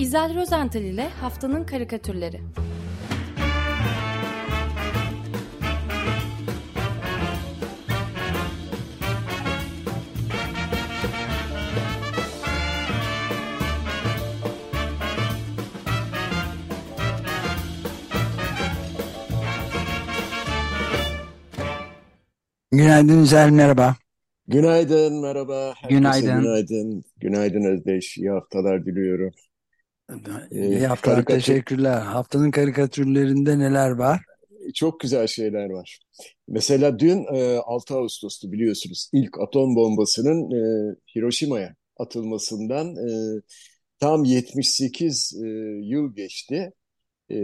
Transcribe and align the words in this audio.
İzel 0.00 0.34
Rozental 0.34 0.82
ile 0.82 1.08
Haftanın 1.08 1.64
Karikatürleri 1.64 2.40
Günaydın 22.72 23.24
Zel, 23.24 23.50
merhaba. 23.50 23.96
Günaydın, 24.48 25.20
merhaba. 25.22 25.74
Herkese 25.76 25.98
Günaydın. 25.98 26.40
günaydın. 26.40 27.04
Günaydın 27.20 27.64
Özdeş. 27.64 28.18
İyi 28.18 28.30
haftalar 28.30 28.86
diliyorum. 28.86 29.32
İyi 30.50 30.74
Ee, 30.74 30.86
haftalar, 30.86 31.16
karikatür, 31.16 31.40
teşekkürler. 31.40 32.00
Haftanın 32.00 32.50
karikatürlerinde 32.50 33.58
neler 33.58 33.90
var? 33.90 34.20
çok 34.74 35.00
güzel 35.00 35.26
şeyler 35.26 35.70
var. 35.70 35.98
Mesela 36.48 36.98
dün 36.98 37.34
e, 37.34 37.56
6 37.56 37.94
Ağustos'tu 37.94 38.52
biliyorsunuz. 38.52 39.10
İlk 39.12 39.40
atom 39.40 39.76
bombasının 39.76 40.50
e, 40.50 40.94
Hiroşima'ya 41.16 41.74
atılmasından 41.96 42.96
e, 42.96 43.40
tam 44.00 44.24
78 44.24 45.32
e, 45.44 45.48
yıl 45.82 46.14
geçti. 46.14 46.72
E, 47.30 47.36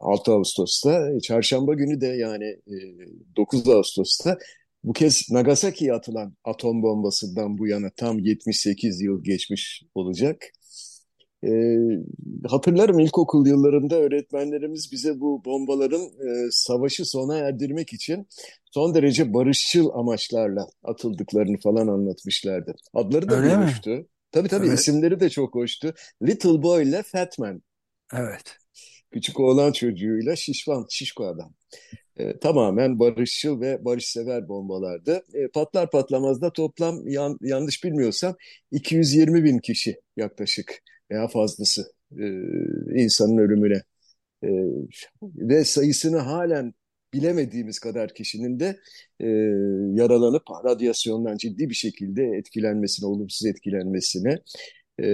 6 0.00 0.32
Ağustos'ta, 0.32 1.10
e, 1.16 1.20
çarşamba 1.20 1.74
günü 1.74 2.00
de 2.00 2.06
yani 2.06 2.44
e, 2.44 2.76
9 3.36 3.68
Ağustos'ta 3.68 4.38
bu 4.84 4.92
kez 4.92 5.30
Nagasaki'ye 5.30 5.92
atılan 5.92 6.36
atom 6.44 6.82
bombasından 6.82 7.58
bu 7.58 7.66
yana 7.68 7.90
tam 7.96 8.18
78 8.18 9.00
yıl 9.00 9.24
geçmiş 9.24 9.82
olacak. 9.94 10.42
E, 11.44 11.52
hatırlarım 12.48 12.98
ilkokul 12.98 13.46
yıllarında 13.46 13.96
öğretmenlerimiz 13.96 14.88
bize 14.92 15.20
bu 15.20 15.44
bombaların 15.44 16.02
e, 16.02 16.48
savaşı 16.50 17.04
sona 17.04 17.38
erdirmek 17.38 17.92
için 17.92 18.26
son 18.64 18.94
derece 18.94 19.34
barışçıl 19.34 19.90
amaçlarla 19.94 20.66
atıldıklarını 20.84 21.58
falan 21.60 21.86
anlatmışlardı. 21.88 22.74
Adları 22.94 23.30
da 23.30 23.34
Öyle 23.34 23.56
mi? 23.56 23.64
hoştu. 23.64 24.06
Tabii 24.32 24.48
tabii 24.48 24.66
Evet, 24.66 24.78
isimleri 24.80 25.20
de 25.20 25.30
çok 25.30 25.54
hoştu. 25.54 25.94
Little 26.26 26.62
Boy 26.62 26.82
ile 26.82 27.02
Fat 27.02 27.38
Man. 27.38 27.62
evet. 28.14 28.56
Küçük 29.10 29.40
oğlan 29.40 29.72
çocuğuyla 29.72 30.36
şişman, 30.36 30.86
şişko 30.90 31.26
adam. 31.26 31.54
E, 32.16 32.38
tamamen 32.38 32.98
barışçıl 33.00 33.60
ve 33.60 33.84
barışsever 33.84 34.48
bombalardı. 34.48 35.24
E, 35.34 35.48
patlar 35.48 35.90
patlamaz 35.90 36.42
da 36.42 36.52
toplam 36.52 37.08
yan- 37.08 37.38
yanlış 37.42 37.84
bilmiyorsam 37.84 38.36
220 38.72 39.44
bin 39.44 39.58
kişi 39.58 39.96
yaklaşık 40.16 40.78
veya 41.14 41.28
fazlası 41.28 41.92
e, 42.18 42.24
insanın 43.02 43.38
ölümüne. 43.38 43.82
E, 44.44 44.48
ve 45.22 45.64
sayısını 45.64 46.18
halen 46.18 46.74
bilemediğimiz 47.14 47.78
kadar 47.78 48.14
kişinin 48.14 48.60
de 48.60 48.76
e, 49.20 49.26
yaralanıp 50.02 50.42
radyasyondan 50.64 51.36
ciddi 51.36 51.70
bir 51.70 51.74
şekilde 51.74 52.22
etkilenmesine, 52.22 53.06
olumsuz 53.08 53.46
etkilenmesine 53.46 54.38
e, 54.98 55.06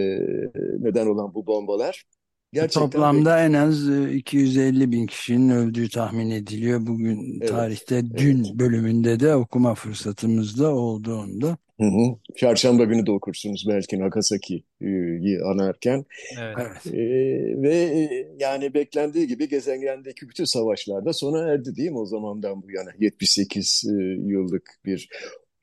neden 0.81 1.07
olan 1.07 1.35
bu 1.35 1.47
bombalar 1.47 2.05
gerçekten 2.53 2.83
ve 2.83 2.91
Toplamda 2.91 3.45
en 3.45 3.53
az 3.53 3.89
e, 3.89 4.13
250 4.13 4.93
bin 4.93 5.07
kişinin 5.07 5.51
öldüğü 5.51 5.89
tahmin 5.89 6.31
ediliyor. 6.31 6.87
Bugün 6.87 7.39
evet, 7.41 7.49
tarihte 7.49 7.95
evet. 7.95 8.19
dün 8.19 8.59
bölümünde 8.59 9.21
de 9.21 9.35
okuma 9.35 9.75
fırsatımız 9.75 10.61
da 10.61 10.75
olduğunda. 10.75 11.57
Hı 11.81 11.87
hı. 11.87 12.17
Çarşamba 12.37 12.85
günü 12.85 13.07
de 13.07 13.11
okursunuz 13.11 13.65
belki 13.69 14.01
Nagasaki'yi 14.01 15.41
anarken. 15.45 16.05
Evet. 16.41 16.87
Ee, 16.87 17.63
ve 17.63 17.75
e, 17.75 18.29
yani 18.39 18.75
beklendiği 18.75 19.27
gibi 19.27 19.49
gezegendeki 19.49 20.29
bütün 20.29 20.45
savaşlarda 20.45 21.13
sona 21.13 21.53
erdi 21.53 21.77
değil 21.77 21.91
mi 21.91 21.99
o 21.99 22.07
zamandan 22.07 22.63
bu 22.63 22.71
yana 22.71 22.91
78 22.99 23.85
e, 23.89 24.03
yıllık 24.31 24.71
bir 24.85 25.09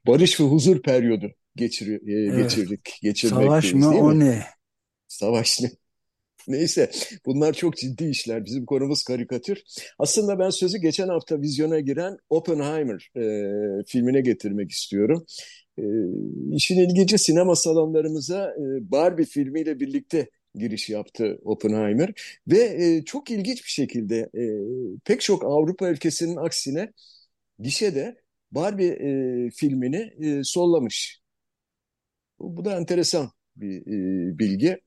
barış 0.08 0.40
ve 0.40 0.44
huzur 0.44 0.82
periyodu 0.82 1.32
geçiriyor, 1.56 2.02
e, 2.08 2.36
evet. 2.36 2.44
geçirdik, 2.44 3.00
Savaş 3.16 3.74
mı 3.74 4.00
o 4.00 4.12
mi? 4.12 4.20
ne? 4.20 4.44
Savaş 5.08 5.62
ne? 5.62 5.72
Neyse 6.48 6.92
bunlar 7.26 7.54
çok 7.54 7.78
ciddi 7.78 8.06
işler. 8.06 8.46
Bizim 8.46 8.66
konumuz 8.66 9.04
karikatür. 9.04 9.64
Aslında 10.00 10.40
ben 10.40 10.50
sözü 10.50 10.78
geçen 10.78 11.08
hafta 11.08 11.42
vizyona 11.42 11.80
giren 11.80 12.18
Oppenheimer 12.30 13.12
e, 13.18 13.84
filmine 13.88 14.22
getirmek 14.22 14.72
istiyorum. 14.72 15.26
E, 15.80 15.84
işin 16.52 16.80
ilginci 16.80 17.18
sinema 17.18 17.56
salonlarımıza 17.56 18.52
e, 18.52 18.92
Barbie 18.92 19.26
filmiyle 19.26 19.80
birlikte 19.80 20.30
giriş 20.56 20.90
yaptı 20.90 21.40
Oppenheimer 21.44 22.14
ve 22.48 22.60
e, 22.60 23.04
çok 23.06 23.32
ilginç 23.32 23.64
bir 23.66 23.70
şekilde 23.70 24.30
e, 24.38 24.44
pek 25.06 25.22
çok 25.22 25.44
Avrupa 25.46 25.90
ülkesinin 25.90 26.36
aksine 26.36 26.94
gişede 27.60 28.16
Barbie 28.52 28.88
e, 28.88 29.50
filmini 29.52 30.14
e, 30.22 30.44
sollamış. 30.44 31.22
Bu, 32.40 32.58
bu 32.58 32.66
da 32.66 32.78
enteresan 32.78 33.32
bir 33.62 33.82
e, 33.82 34.40
bilgi. 34.40 34.82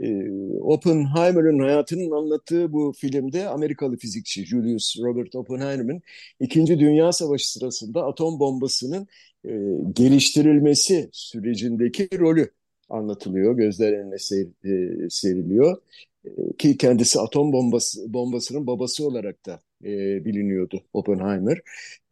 E, 0.00 0.30
Oppenheimer'ın 0.60 1.58
hayatının 1.58 2.10
anlattığı 2.10 2.72
bu 2.72 2.92
filmde 2.96 3.48
Amerikalı 3.48 3.96
fizikçi 3.96 4.46
Julius 4.46 4.96
Robert 4.98 5.34
Oppenheimer'ın 5.34 6.02
İkinci 6.40 6.78
Dünya 6.80 7.12
Savaşı 7.12 7.52
sırasında 7.52 8.06
atom 8.06 8.40
bombasının 8.40 9.06
e, 9.44 9.50
geliştirilmesi 9.92 11.08
sürecindeki 11.12 12.08
rolü 12.18 12.50
anlatılıyor, 12.88 13.56
gözler 13.56 13.92
önüne 13.92 14.14
ser- 14.14 15.06
e, 15.06 15.10
seriliyor. 15.10 15.76
E, 16.24 16.30
ki 16.58 16.76
kendisi 16.76 17.20
atom 17.20 17.52
bombası 17.52 18.12
bombasının 18.14 18.66
babası 18.66 19.06
olarak 19.06 19.46
da 19.46 19.60
e, 19.84 20.24
biliniyordu 20.24 20.84
Oppenheimer. 20.92 21.60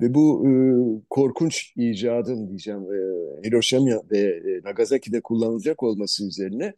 Ve 0.01 0.15
bu 0.15 0.49
e, 0.49 0.51
korkunç 1.11 1.73
icadın 1.77 2.49
diyeceğim 2.49 2.81
e, 2.81 2.99
Hiroşima 3.49 4.03
ve 4.11 4.19
e, 4.19 4.61
Nagasaki'de 4.65 5.21
kullanılacak 5.21 5.83
olması 5.83 6.27
üzerine 6.27 6.75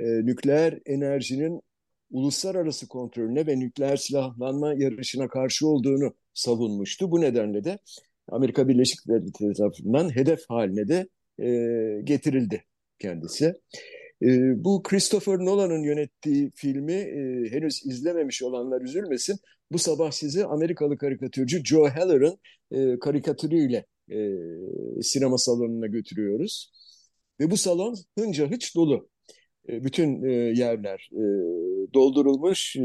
e, 0.00 0.04
nükleer 0.06 0.78
enerjinin 0.86 1.62
uluslararası 2.10 2.88
kontrolüne 2.88 3.46
ve 3.46 3.58
nükleer 3.58 3.96
silahlanma 3.96 4.74
yarışına 4.74 5.28
karşı 5.28 5.68
olduğunu 5.68 6.14
savunmuştu. 6.34 7.10
Bu 7.10 7.20
nedenle 7.20 7.64
de 7.64 7.78
Amerika 8.28 8.68
Birleşik 8.68 9.08
Devletleri 9.08 9.54
tarafından 9.54 10.16
hedef 10.16 10.40
haline 10.48 10.88
de 10.88 11.08
e, 11.38 12.00
getirildi 12.04 12.64
kendisi. 12.98 13.54
E, 14.22 14.64
bu 14.64 14.82
Christopher 14.82 15.38
Nolan'ın 15.38 15.82
yönettiği 15.82 16.50
filmi 16.54 16.92
e, 16.92 17.50
henüz 17.50 17.86
izlememiş 17.86 18.42
olanlar 18.42 18.82
üzülmesin. 18.82 19.36
Bu 19.72 19.78
sabah 19.78 20.10
sizi 20.10 20.44
Amerikalı 20.44 20.98
karikatürcü 20.98 21.64
Joe 21.64 21.88
Heller'ın 21.88 22.38
e, 22.70 22.98
karikatürüyle 22.98 23.86
e, 24.10 24.18
sinema 25.02 25.38
salonuna 25.38 25.86
götürüyoruz. 25.86 26.72
Ve 27.40 27.50
bu 27.50 27.56
salon 27.56 27.96
hınca 28.18 28.50
hıç 28.50 28.76
dolu. 28.76 29.08
E, 29.68 29.84
bütün 29.84 30.22
e, 30.22 30.32
yerler 30.32 31.10
e, 31.12 31.24
doldurulmuş, 31.94 32.76
e, 32.76 32.82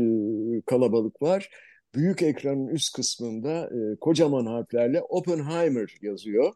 kalabalık 0.66 1.22
var. 1.22 1.50
Büyük 1.95 2.22
ekranın 2.22 2.68
üst 2.68 2.94
kısmında 2.95 3.66
e, 3.66 4.00
kocaman 4.00 4.45
harflerle 4.45 5.01
Oppenheimer 5.01 5.97
yazıyor 6.01 6.53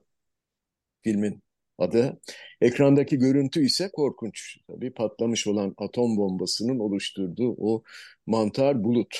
filmin 1.03 1.41
adı. 1.79 2.19
Ekrandaki 2.61 3.17
görüntü 3.17 3.65
ise 3.65 3.89
korkunç. 3.93 4.57
Tabii 4.67 4.91
patlamış 4.93 5.47
olan 5.47 5.73
atom 5.77 6.17
bombasının 6.17 6.79
oluşturduğu 6.79 7.55
o 7.57 7.83
mantar 8.27 8.83
bulut. 8.83 9.17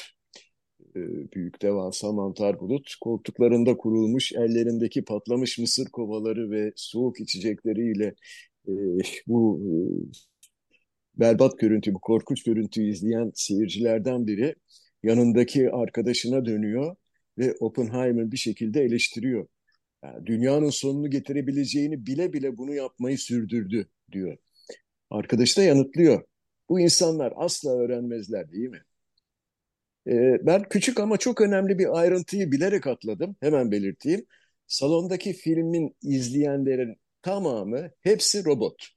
E, 0.95 0.99
büyük 1.33 1.61
devasa 1.61 2.11
mantar 2.11 2.59
bulut. 2.59 2.95
Koltuklarında 3.01 3.77
kurulmuş, 3.77 4.33
ellerindeki 4.33 5.03
patlamış 5.03 5.59
mısır 5.59 5.85
kovaları 5.89 6.51
ve 6.51 6.71
soğuk 6.75 7.19
içecekleriyle 7.19 8.15
e, 8.67 8.73
bu 9.27 9.61
e, 9.65 9.69
berbat 11.19 11.59
görüntü, 11.59 11.93
bu 11.93 11.99
korkunç 11.99 12.43
görüntüyü 12.43 12.91
izleyen 12.91 13.31
seyircilerden 13.35 14.27
biri 14.27 14.55
yanındaki 15.03 15.71
arkadaşına 15.71 16.45
dönüyor 16.45 16.95
ve 17.37 17.55
Oppenheimer 17.59 18.31
bir 18.31 18.37
şekilde 18.37 18.81
eleştiriyor. 18.81 19.47
Yani 20.03 20.25
dünyanın 20.27 20.69
sonunu 20.69 21.09
getirebileceğini 21.09 22.05
bile 22.05 22.33
bile 22.33 22.57
bunu 22.57 22.73
yapmayı 22.73 23.17
sürdürdü 23.17 23.89
diyor. 24.11 24.37
Arkadaş 25.09 25.57
da 25.57 25.63
yanıtlıyor. 25.63 26.23
Bu 26.69 26.79
insanlar 26.79 27.33
asla 27.35 27.71
öğrenmezler 27.79 28.51
değil 28.51 28.69
mi? 28.69 28.83
Ee, 30.07 30.37
ben 30.45 30.63
küçük 30.63 30.99
ama 30.99 31.17
çok 31.17 31.41
önemli 31.41 31.79
bir 31.79 31.99
ayrıntıyı 31.99 32.51
bilerek 32.51 32.87
atladım. 32.87 33.35
Hemen 33.39 33.71
belirteyim. 33.71 34.25
Salondaki 34.67 35.33
filmin 35.33 35.95
izleyenlerin 36.01 36.95
tamamı 37.21 37.91
hepsi 38.01 38.45
robot. 38.45 38.87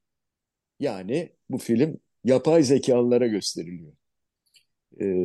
Yani 0.80 1.32
bu 1.50 1.58
film 1.58 2.00
yapay 2.24 2.62
zekalılara 2.62 3.26
gösteriliyor. 3.26 3.92
Ee, 5.00 5.24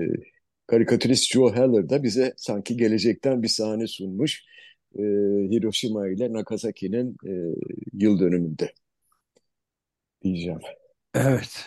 karikatürist 0.67 1.31
Joe 1.33 1.55
Heller 1.55 1.89
da 1.89 2.03
bize 2.03 2.33
sanki 2.37 2.77
gelecekten 2.77 3.43
bir 3.43 3.47
sahne 3.47 3.87
sunmuş. 3.87 4.43
Ee, 4.97 5.01
Hiroşima 5.51 6.07
ile 6.07 6.33
Nagasaki'nin 6.33 7.17
e, 7.25 7.31
yıl 7.93 8.19
dönümünde 8.19 8.73
diyeceğim. 10.23 10.59
Evet. 11.15 11.65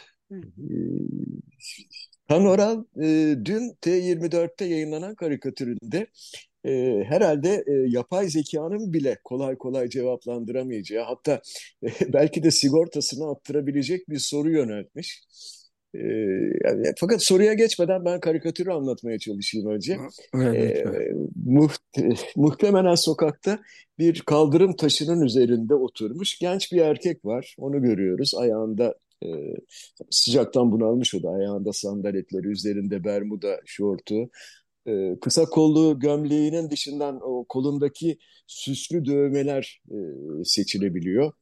Han 2.29 2.47
Oral 2.47 2.85
e, 2.97 3.37
dün 3.45 3.77
T24'te 3.83 4.65
yayınlanan 4.65 5.15
karikatüründe 5.15 6.07
e, 6.65 7.05
herhalde 7.05 7.65
e, 7.67 7.73
yapay 7.89 8.29
zekanın 8.29 8.93
bile 8.93 9.19
kolay 9.25 9.59
kolay 9.59 9.89
cevaplandıramayacağı 9.89 11.05
hatta 11.05 11.43
e, 11.83 12.13
belki 12.13 12.43
de 12.43 12.51
sigortasını 12.51 13.31
attırabilecek 13.31 14.09
bir 14.11 14.19
soru 14.19 14.51
yöneltmiş. 14.51 15.23
E, 15.95 15.99
yani, 16.65 16.93
fakat 16.99 17.23
soruya 17.23 17.55
geçmeden 17.55 18.05
ben 18.05 18.21
karikatürü 18.21 18.71
anlatmaya 18.71 19.19
çalışayım 19.19 19.71
önce. 19.71 19.99
Evet, 20.35 20.87
e, 20.87 21.13
muht 21.45 21.81
muhtemelen 22.37 22.95
sokakta 22.95 23.59
bir 23.99 24.21
kaldırım 24.21 24.77
taşının 24.77 25.21
üzerinde 25.21 25.75
oturmuş 25.75 26.39
genç 26.39 26.73
bir 26.73 26.81
erkek 26.81 27.25
var. 27.25 27.55
Onu 27.59 27.83
görüyoruz. 27.83 28.35
Ayağında 28.35 28.95
e, 29.25 29.29
sıcaktan 30.11 30.73
bunalmış 30.73 31.15
o 31.15 31.23
da. 31.23 31.31
Ayağında 31.31 31.73
sandaletleri, 31.73 32.49
üzerinde 32.49 33.05
bermuda 33.05 33.61
şortu. 33.67 34.31
E, 34.87 35.21
kısa 35.21 35.45
kollu 35.45 35.99
gömleğinin 35.99 36.71
dışından 36.71 37.21
o 37.23 37.45
kolundaki 37.49 38.19
süslü 38.47 39.05
dövmeler 39.05 39.83
e, 39.91 39.97
seçilebiliyor. 40.45 41.33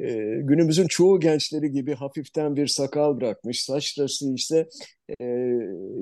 E, 0.00 0.40
günümüzün 0.42 0.86
çoğu 0.86 1.20
gençleri 1.20 1.70
gibi 1.70 1.94
hafiften 1.94 2.56
bir 2.56 2.66
sakal 2.66 3.16
bırakmış. 3.16 3.64
Saçları 3.64 4.34
ise 4.34 4.68
e, 5.20 5.24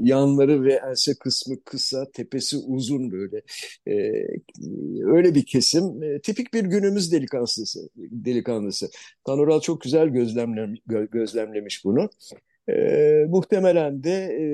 yanları 0.02 0.64
ve 0.64 0.72
ense 0.74 1.14
kısmı 1.14 1.64
kısa, 1.64 2.10
tepesi 2.12 2.56
uzun 2.56 3.10
böyle. 3.12 3.42
E, 3.86 3.94
öyle 5.04 5.34
bir 5.34 5.46
kesim. 5.46 6.02
E, 6.02 6.20
tipik 6.20 6.54
bir 6.54 6.64
günümüz 6.64 7.12
delikanlısı. 7.12 7.88
delikanlısı. 7.96 8.90
Tanural 9.26 9.60
çok 9.60 9.80
güzel 9.80 10.08
gözlemlemiş, 10.08 10.80
gözlemlemiş 11.12 11.84
bunu. 11.84 12.10
E, 12.68 12.74
muhtemelen 13.28 14.04
de 14.04 14.10
e, 14.10 14.44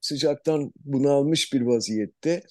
sıcaktan 0.00 0.72
bunalmış 0.84 1.52
bir 1.52 1.60
vaziyette 1.60 2.42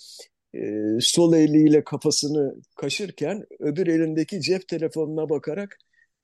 e, 0.55 0.83
sol 0.99 1.33
eliyle 1.33 1.83
kafasını 1.83 2.55
kaşırken 2.75 3.45
öbür 3.59 3.87
elindeki 3.87 4.41
cep 4.41 4.67
telefonuna 4.67 5.29
bakarak 5.29 5.77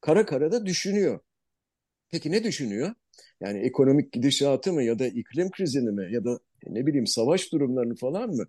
kara 0.04 0.26
kara 0.26 0.52
da 0.52 0.66
düşünüyor. 0.66 1.20
Peki 2.12 2.32
ne 2.32 2.44
düşünüyor? 2.44 2.94
Yani 3.42 3.60
ekonomik 3.60 4.14
gidişatı 4.14 4.74
mı 4.74 4.84
ya 4.84 5.00
da 5.00 5.08
iklim 5.08 5.52
krizini 5.52 5.92
mi 5.92 6.14
ya 6.14 6.26
da 6.26 6.40
ne 6.68 6.86
bileyim 6.88 7.08
savaş 7.08 7.52
durumlarını 7.52 7.96
falan 7.96 8.30
mı? 8.30 8.48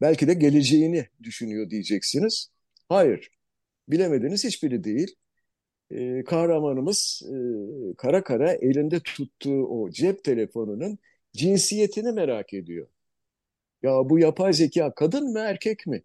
Belki 0.00 0.28
de 0.28 0.34
geleceğini 0.34 1.08
düşünüyor 1.22 1.70
diyeceksiniz. 1.70 2.48
Hayır, 2.88 3.30
bilemediniz 3.88 4.44
hiçbiri 4.44 4.84
değil. 4.84 5.16
Ee, 5.90 6.24
kahramanımız 6.24 7.22
e, 7.32 7.36
kara 7.96 8.24
kara 8.24 8.52
elinde 8.52 9.00
tuttuğu 9.00 9.66
o 9.66 9.90
cep 9.90 10.24
telefonunun 10.24 10.98
cinsiyetini 11.32 12.12
merak 12.12 12.54
ediyor. 12.54 12.88
Ya 13.82 14.10
bu 14.10 14.18
yapay 14.18 14.52
zeka 14.52 14.94
kadın 14.94 15.32
mı 15.32 15.38
erkek 15.38 15.86
mi? 15.86 16.02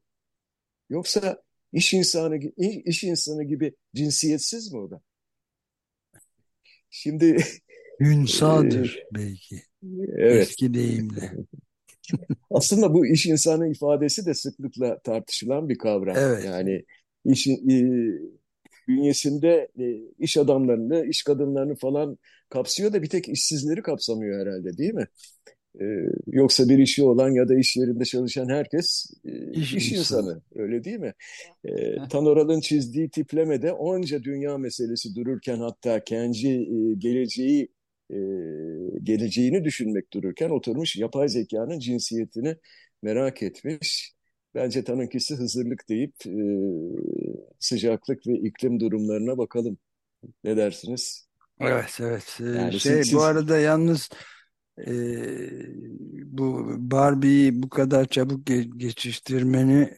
Yoksa 0.89 1.43
iş 1.77 1.93
insanı 1.93 2.39
iş 2.85 3.03
insanı 3.03 3.43
gibi 3.43 3.73
cinsiyetsiz 3.95 4.73
mi 4.73 4.79
o 4.79 4.91
da? 4.91 5.01
Şimdi 6.89 7.37
Ünsaldır 7.99 8.97
e, 8.97 9.15
belki. 9.15 9.61
Evet. 10.17 10.47
Eski 10.47 10.73
deyimle. 10.73 11.33
Aslında 12.51 12.93
bu 12.93 13.05
iş 13.05 13.25
insanı 13.25 13.71
ifadesi 13.71 14.25
de 14.25 14.33
sıklıkla 14.33 14.99
tartışılan 14.99 15.69
bir 15.69 15.77
kavram. 15.77 16.15
Evet. 16.17 16.45
Yani 16.45 16.83
iş, 17.25 17.47
e, 17.47 17.53
bünyesinde 18.87 19.67
e, 19.79 19.85
iş 20.19 20.37
adamlarını, 20.37 21.05
iş 21.05 21.23
kadınlarını 21.23 21.75
falan 21.75 22.17
kapsıyor 22.49 22.93
da 22.93 23.01
bir 23.01 23.09
tek 23.09 23.29
işsizleri 23.29 23.81
kapsamıyor 23.81 24.47
herhalde 24.47 24.77
değil 24.77 24.93
mi? 24.93 25.07
E, 25.81 25.85
yoksa 26.27 26.69
bir 26.69 26.77
işi 26.77 27.03
olan 27.03 27.29
ya 27.29 27.49
da 27.49 27.55
iş 27.55 27.77
yerinde 27.77 28.05
çalışan 28.05 28.49
herkes 28.49 29.11
e, 29.25 29.51
iş, 29.51 29.73
iş 29.73 29.91
insanı. 29.91 29.99
insanı 29.99 30.41
öyle 30.55 30.83
değil 30.83 30.99
mi? 30.99 31.13
E, 31.65 31.95
Tanoral'ın 32.09 32.59
çizdiği 32.59 33.09
tiplemede 33.09 33.71
onca 33.71 34.23
dünya 34.23 34.57
meselesi 34.57 35.15
dururken 35.15 35.57
hatta 35.57 36.03
kendi 36.03 36.47
e, 36.47 36.93
geleceği 36.97 37.69
e, 38.11 38.17
geleceğini 39.03 39.63
düşünmek 39.63 40.13
dururken 40.13 40.49
oturmuş 40.49 40.95
yapay 40.95 41.29
zekanın 41.29 41.79
cinsiyetini 41.79 42.55
merak 43.01 43.43
etmiş. 43.43 44.13
Bence 44.55 44.83
tanınkisi 44.83 45.35
hazırlık 45.35 45.89
deyip 45.89 46.13
e, 46.25 46.43
sıcaklık 47.59 48.27
ve 48.27 48.33
iklim 48.33 48.79
durumlarına 48.79 49.37
bakalım. 49.37 49.77
Ne 50.43 50.57
dersiniz? 50.57 51.27
Evet 51.59 51.97
evet. 52.01 52.37
Ee, 52.41 52.45
yani 52.45 52.79
şey 52.79 53.03
siz, 53.03 53.13
bu 53.13 53.21
arada 53.21 53.59
yalnız 53.59 54.09
e, 54.87 54.91
bu 56.25 56.67
Barbie'yi 56.77 57.63
bu 57.63 57.69
kadar 57.69 58.05
çabuk 58.05 58.45
ge 58.45 58.63
geçiştirmeni 58.77 59.89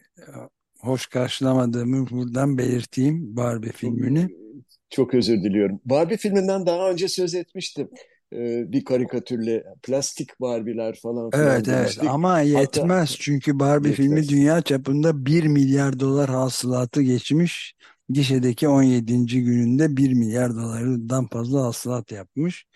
hoş 0.80 1.06
karşılamadığımı 1.06 2.10
buradan 2.10 2.58
belirteyim 2.58 3.36
Barbie 3.36 3.72
filmini. 3.72 4.28
Çok 4.90 5.14
özür 5.14 5.42
diliyorum. 5.42 5.80
Barbie 5.84 6.16
filminden 6.16 6.66
daha 6.66 6.90
önce 6.90 7.08
söz 7.08 7.34
etmiştim. 7.34 7.88
Ee, 8.32 8.72
bir 8.72 8.84
karikatürle 8.84 9.64
plastik 9.82 10.40
Barbie'ler 10.40 10.98
falan 11.02 11.30
filan 11.30 11.46
Evet 11.46 11.68
evet 11.68 11.98
ama 12.08 12.40
yetmez 12.40 13.10
Hatta, 13.10 13.20
çünkü 13.20 13.58
Barbie 13.58 13.88
yetmez. 13.88 14.06
filmi 14.06 14.28
dünya 14.28 14.62
çapında 14.62 15.26
1 15.26 15.44
milyar 15.44 16.00
dolar 16.00 16.30
hasılatı 16.30 17.02
geçmiş. 17.02 17.74
Gişedeki 18.08 18.68
17. 18.68 19.44
gününde 19.44 19.96
1 19.96 20.12
milyar 20.12 20.54
dolardan 20.54 21.26
fazla 21.26 21.64
hasılat 21.64 22.12
yapmış. 22.12 22.66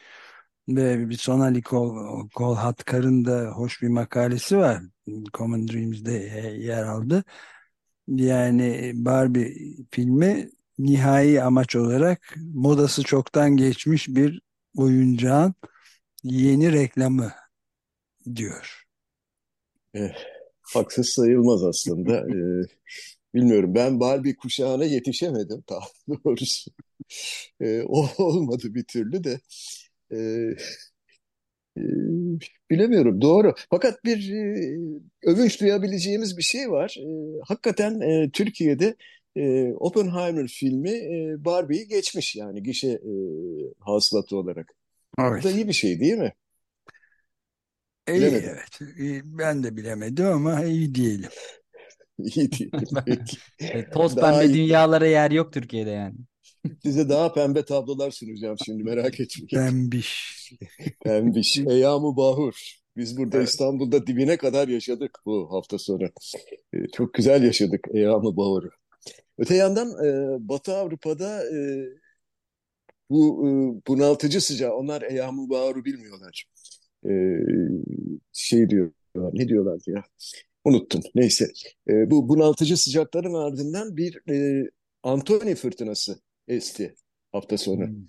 Ve 0.68 1.08
bir 1.08 1.16
Sonali 1.16 1.62
Kol, 1.62 2.28
Kolhatkar'ın 2.34 3.24
da 3.24 3.46
hoş 3.46 3.82
bir 3.82 3.88
makalesi 3.88 4.56
var. 4.56 4.82
Common 5.34 5.68
Dreams'de 5.68 6.12
yer 6.58 6.82
aldı. 6.82 7.24
Yani 8.08 8.92
Barbie 8.94 9.76
filmi 9.90 10.50
nihai 10.78 11.42
amaç 11.42 11.76
olarak 11.76 12.34
modası 12.54 13.02
çoktan 13.02 13.56
geçmiş 13.56 14.08
bir 14.08 14.42
oyuncağın 14.76 15.54
yeni 16.22 16.72
reklamı 16.72 17.32
diyor. 18.36 18.84
Eh, 19.94 20.14
haksız 20.62 21.08
sayılmaz 21.08 21.64
aslında. 21.64 22.16
ee, 22.30 22.66
bilmiyorum 23.34 23.74
ben 23.74 24.00
Barbie 24.00 24.36
kuşağına 24.36 24.84
yetişemedim 24.84 25.64
daha 25.68 25.86
doğrusu. 26.24 26.70
Ee, 27.60 27.82
o 27.82 28.08
olmadı 28.18 28.74
bir 28.74 28.84
türlü 28.84 29.24
de. 29.24 29.40
Ee, 30.14 30.56
e, 31.80 31.82
bilemiyorum 32.70 33.20
doğru. 33.20 33.54
Fakat 33.70 34.04
bir 34.04 34.32
e, 34.32 34.76
övünç 35.22 35.60
duyabileceğimiz 35.60 36.36
bir 36.36 36.42
şey 36.42 36.70
var. 36.70 36.96
E, 37.00 37.40
hakikaten 37.48 38.00
e, 38.00 38.30
Türkiye'de 38.30 38.96
e, 39.36 39.72
Oppenheimer 39.72 40.48
filmi 40.48 40.90
e, 40.90 41.44
Barbie'yi 41.44 41.88
geçmiş 41.88 42.36
yani 42.36 42.62
gişe 42.62 42.88
e, 42.88 43.12
hasılatı 43.80 44.36
olarak. 44.36 44.74
Evet. 45.20 45.44
Bu 45.44 45.48
da 45.48 45.50
iyi 45.50 45.68
bir 45.68 45.72
şey 45.72 46.00
değil 46.00 46.14
mi? 46.18 46.32
İyi, 48.08 48.16
Bilemedim. 48.16 48.50
evet. 48.50 49.22
Ben 49.24 49.62
de 49.62 49.76
bilemedim 49.76 50.26
ama 50.26 50.64
iyi 50.64 50.94
diyelim. 50.94 51.30
İyi 52.18 52.52
diyelim. 52.52 52.88
Peki. 53.06 53.36
Toz 53.90 54.14
pembe 54.14 54.54
dünyalara 54.54 55.06
yer 55.06 55.30
yok 55.30 55.52
Türkiye'de 55.52 55.90
yani. 55.90 56.14
Size 56.82 57.08
daha 57.08 57.32
pembe 57.32 57.64
tablolar 57.64 58.10
sunacağım 58.10 58.56
şimdi 58.64 58.82
merak 58.84 59.20
etmeyin. 59.20 59.48
Pembiş. 59.48 60.52
Pembiş. 61.04 61.58
Eyamu 61.68 62.16
Bahur. 62.16 62.54
Biz 62.96 63.16
burada 63.16 63.36
evet. 63.36 63.48
İstanbul'da 63.48 64.06
dibine 64.06 64.36
kadar 64.36 64.68
yaşadık 64.68 65.18
bu 65.26 65.52
hafta 65.52 65.78
sonu. 65.78 66.04
E, 66.72 66.86
çok 66.96 67.14
güzel 67.14 67.42
yaşadık 67.42 67.86
Eyamu 67.94 68.36
Bahur'u. 68.36 68.70
Öte 69.38 69.54
yandan 69.54 69.88
e, 69.88 70.36
Batı 70.48 70.76
Avrupa'da 70.76 71.44
e, 71.44 71.88
bu 73.10 73.48
e, 73.48 73.48
bunaltıcı 73.88 74.40
sıcağı, 74.40 74.72
onlar 74.74 75.02
Eyyam-ı 75.02 75.50
Bağır'ı 75.50 75.84
bilmiyorlar. 75.84 76.44
E, 77.08 77.12
şey 78.32 78.70
diyorlar, 78.70 79.30
ne 79.32 79.48
diyorlardı 79.48 79.90
ya? 79.90 80.04
Unuttum. 80.64 81.00
Neyse. 81.14 81.48
E, 81.88 82.10
bu 82.10 82.28
bunaltıcı 82.28 82.76
sıcakların 82.76 83.34
ardından 83.34 83.96
bir 83.96 84.30
e, 84.30 84.68
Antoni 85.02 85.54
fırtınası 85.54 86.20
esti 86.48 86.94
hafta 87.32 87.58
sonu. 87.58 87.86
Hmm. 87.86 88.06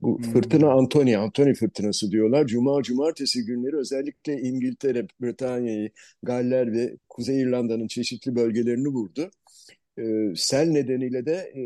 Bu 0.00 0.18
hmm. 0.18 0.32
fırtına 0.32 0.72
Antoni, 0.72 1.18
Antoni 1.18 1.54
fırtınası 1.54 2.10
diyorlar. 2.10 2.46
Cuma, 2.46 2.82
cumartesi 2.82 3.44
günleri 3.44 3.76
özellikle 3.76 4.40
İngiltere, 4.40 5.06
Britanya'yı, 5.20 5.90
Galler 6.22 6.72
ve 6.72 6.96
Kuzey 7.08 7.40
İrlanda'nın 7.40 7.86
çeşitli 7.86 8.36
bölgelerini 8.36 8.88
vurdu. 8.88 9.30
E, 9.98 10.02
sel 10.36 10.68
nedeniyle 10.68 11.26
de 11.26 11.32
e, 11.32 11.62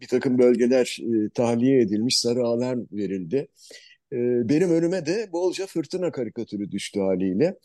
bir 0.00 0.06
takım 0.06 0.38
bölgeler 0.38 0.98
e, 1.00 1.30
tahliye 1.30 1.80
edilmiş, 1.80 2.18
sarı 2.18 2.44
alarm 2.44 2.86
verildi. 2.92 3.48
E, 4.12 4.16
benim 4.48 4.70
önüme 4.70 5.06
de 5.06 5.28
bolca 5.32 5.66
fırtına 5.66 6.12
karikatürü 6.12 6.70
düştü 6.70 7.00
haliyle. 7.00 7.58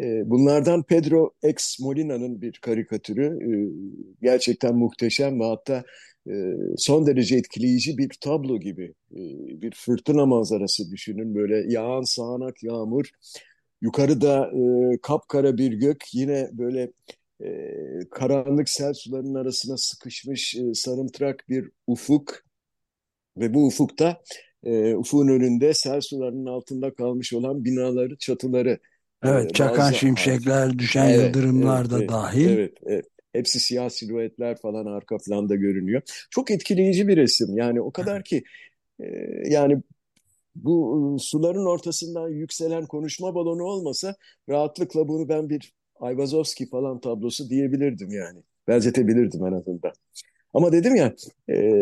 E, 0.00 0.30
bunlardan 0.30 0.82
Pedro 0.82 1.30
X 1.42 1.80
Molina'nın 1.80 2.42
bir 2.42 2.52
karikatürü 2.52 3.26
e, 3.26 3.50
gerçekten 4.22 4.74
muhteşem 4.74 5.40
ve 5.40 5.44
hatta 5.44 5.84
e, 6.30 6.32
son 6.76 7.06
derece 7.06 7.36
etkileyici 7.36 7.98
bir 7.98 8.10
tablo 8.20 8.60
gibi. 8.60 8.94
E, 9.12 9.20
bir 9.62 9.72
fırtına 9.74 10.26
manzarası 10.26 10.90
düşünün 10.90 11.34
böyle 11.34 11.72
yağan 11.72 12.02
sağanak 12.02 12.62
yağmur, 12.62 13.10
yukarıda 13.82 14.50
kapkara 15.02 15.58
bir 15.58 15.72
gök 15.72 16.04
yine 16.14 16.50
böyle 16.52 16.92
karanlık 18.10 18.68
sel 18.68 18.94
sularının 18.94 19.34
arasına 19.34 19.76
sıkışmış 19.76 20.56
sarımtırak 20.74 21.44
bir 21.48 21.70
ufuk 21.86 22.44
ve 23.36 23.54
bu 23.54 23.66
ufukta 23.66 24.22
e, 24.64 24.94
ufuğun 24.94 25.28
önünde 25.28 25.74
sel 25.74 26.00
sularının 26.00 26.46
altında 26.46 26.94
kalmış 26.94 27.32
olan 27.32 27.64
binaları, 27.64 28.16
çatıları. 28.18 28.78
Evet, 29.24 29.54
çakan 29.54 29.78
bazı, 29.78 29.94
şimşekler, 29.94 30.78
düşen 30.78 31.08
evet, 31.08 31.26
yıldırımlar 31.26 31.80
evet, 31.80 31.90
da 31.90 31.98
evet, 31.98 32.08
dahil. 32.08 32.48
Evet, 32.50 32.72
evet. 32.86 33.06
Hepsi 33.32 33.60
siyah 33.60 33.88
silüetler 33.88 34.56
falan 34.56 34.86
arka 34.86 35.16
planda 35.18 35.56
görünüyor. 35.56 36.02
Çok 36.30 36.50
etkileyici 36.50 37.08
bir 37.08 37.16
resim. 37.16 37.56
Yani 37.56 37.80
o 37.80 37.90
kadar 37.90 38.24
ki 38.24 38.44
e, 39.00 39.04
yani 39.48 39.82
bu 40.54 41.16
suların 41.20 41.66
ortasından 41.66 42.28
yükselen 42.28 42.86
konuşma 42.86 43.34
balonu 43.34 43.62
olmasa 43.62 44.14
rahatlıkla 44.48 45.08
bunu 45.08 45.28
ben 45.28 45.50
bir 45.50 45.72
Ayvazovski 46.00 46.68
falan 46.68 47.00
tablosu 47.00 47.50
diyebilirdim 47.50 48.10
yani. 48.10 48.42
Benzetebilirdim 48.68 49.46
en 49.46 49.52
azından. 49.52 49.92
Ama 50.54 50.72
dedim 50.72 50.96
ya 50.96 51.14
e, 51.50 51.74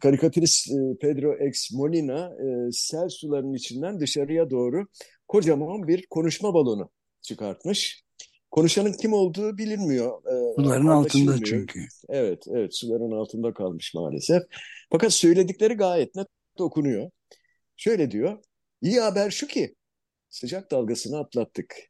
karikatürist 0.00 0.70
e, 0.70 0.96
Pedro 1.00 1.46
X 1.46 1.72
Molina 1.72 2.26
e, 2.26 2.72
sel 2.72 3.08
sularının 3.08 3.54
içinden 3.54 4.00
dışarıya 4.00 4.50
doğru 4.50 4.86
kocaman 5.30 5.88
bir 5.88 6.06
konuşma 6.06 6.54
balonu 6.54 6.90
çıkartmış. 7.22 8.04
Konuşanın 8.50 8.92
kim 8.92 9.12
olduğu 9.12 9.58
bilinmiyor. 9.58 10.22
E, 10.24 10.54
suların 10.54 10.86
altında 10.86 11.44
çünkü. 11.44 11.86
Evet, 12.08 12.44
evet 12.50 12.76
suların 12.76 13.10
altında 13.10 13.54
kalmış 13.54 13.94
maalesef. 13.94 14.42
Fakat 14.92 15.12
söyledikleri 15.12 15.74
gayet 15.74 16.14
net 16.14 16.26
okunuyor. 16.58 17.10
Şöyle 17.76 18.10
diyor, 18.10 18.38
iyi 18.82 19.00
haber 19.00 19.30
şu 19.30 19.46
ki 19.46 19.74
sıcak 20.30 20.70
dalgasını 20.70 21.18
atlattık. 21.18 21.89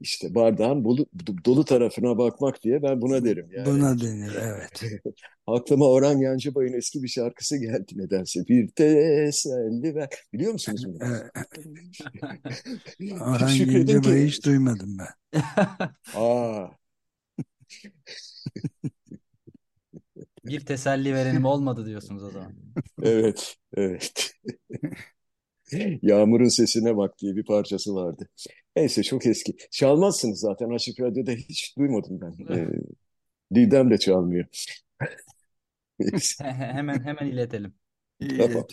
İşte 0.00 0.34
bardağın 0.34 0.84
dolu, 0.84 1.06
dolu 1.44 1.64
tarafına 1.64 2.18
bakmak 2.18 2.62
diye 2.62 2.82
ben 2.82 3.02
buna 3.02 3.24
derim. 3.24 3.48
Yani. 3.52 3.66
Buna 3.66 4.00
denir 4.00 4.32
evet. 4.42 4.82
Aklıma 5.46 5.88
Orhan 5.88 6.20
Gencebay'ın 6.20 6.72
eski 6.72 7.02
bir 7.02 7.08
şarkısı 7.08 7.56
geldi 7.56 7.92
nedense. 7.96 8.48
Bir 8.48 8.68
teselli 8.68 9.94
ver. 9.94 10.08
Biliyor 10.32 10.52
musunuz 10.52 10.86
bunu? 10.86 10.98
Orhan 13.22 13.56
Gencebay'ı 13.56 14.26
hiç 14.26 14.44
duymadım 14.44 14.98
ben. 14.98 15.40
Aa. 16.14 16.68
bir 20.44 20.66
teselli 20.66 21.14
verenim 21.14 21.44
olmadı 21.44 21.86
diyorsunuz 21.86 22.22
o 22.22 22.30
zaman. 22.30 22.52
Evet, 23.02 23.56
evet. 23.76 24.32
Yağmurun 26.02 26.48
sesine 26.48 26.96
bak 26.96 27.18
diye 27.18 27.36
bir 27.36 27.44
parçası 27.44 27.94
vardı. 27.94 28.28
Neyse 28.76 29.02
çok 29.02 29.26
eski. 29.26 29.56
Çalmazsınız 29.70 30.40
zaten. 30.40 30.70
Açık 30.70 31.00
Radyo'da 31.00 31.30
hiç 31.32 31.76
duymadım 31.78 32.20
ben. 32.20 32.56
Ee, 32.56 32.68
Didem 33.54 33.90
de 33.90 33.98
çalmıyor. 33.98 34.46
hemen 36.40 37.04
hemen 37.04 37.26
iletelim. 37.26 37.74
Tamam. 38.38 38.64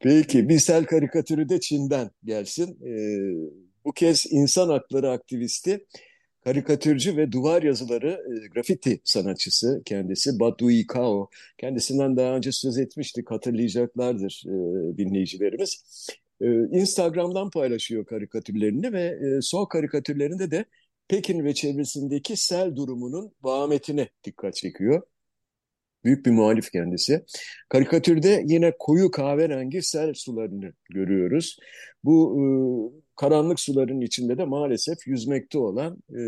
Peki 0.00 0.48
bir 0.48 0.58
sel 0.58 0.84
karikatürü 0.84 1.48
de 1.48 1.60
Çin'den 1.60 2.10
gelsin. 2.24 2.78
Ee, 2.86 3.50
bu 3.84 3.92
kez 3.92 4.26
insan 4.30 4.68
hakları 4.68 5.10
aktivisti, 5.10 5.86
karikatürcü 6.44 7.16
ve 7.16 7.32
duvar 7.32 7.62
yazıları 7.62 8.10
e, 8.10 8.48
grafiti 8.48 9.00
sanatçısı 9.04 9.82
kendisi 9.84 10.40
Badui 10.40 10.86
Kao. 10.86 11.28
Kendisinden 11.58 12.16
daha 12.16 12.36
önce 12.36 12.52
söz 12.52 12.78
etmiştik 12.78 13.30
hatırlayacaklardır 13.30 14.44
e, 14.46 14.52
dinleyicilerimiz. 14.98 15.84
Ee, 16.40 16.46
Instagram'dan 16.72 17.50
paylaşıyor 17.50 18.06
karikatürlerini 18.06 18.92
ve 18.92 19.02
e, 19.02 19.42
son 19.42 19.66
karikatürlerinde 19.66 20.50
de 20.50 20.64
Pekin 21.08 21.44
ve 21.44 21.54
çevresindeki 21.54 22.36
sel 22.36 22.76
durumunun 22.76 23.32
vahametine 23.42 24.08
dikkat 24.24 24.54
çekiyor. 24.54 25.02
Büyük 26.04 26.26
bir 26.26 26.30
muhalif 26.30 26.70
kendisi. 26.72 27.24
Karikatürde 27.68 28.44
yine 28.46 28.72
koyu 28.78 29.10
kahverengi 29.10 29.82
sel 29.82 30.14
sularını 30.14 30.72
görüyoruz. 30.90 31.58
Bu 32.04 32.38
e, 32.40 32.44
karanlık 33.16 33.60
suların 33.60 34.00
içinde 34.00 34.38
de 34.38 34.44
maalesef 34.44 35.06
yüzmekte 35.06 35.58
olan 35.58 36.02
e, 36.10 36.20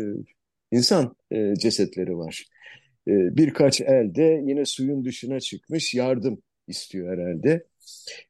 insan 0.71 1.15
e, 1.31 1.55
cesetleri 1.55 2.17
var. 2.17 2.45
E, 3.07 3.11
birkaç 3.37 3.81
elde 3.81 4.43
yine 4.45 4.65
suyun 4.65 5.05
dışına 5.05 5.39
çıkmış 5.39 5.93
yardım 5.93 6.41
istiyor 6.67 7.17
herhalde. 7.17 7.65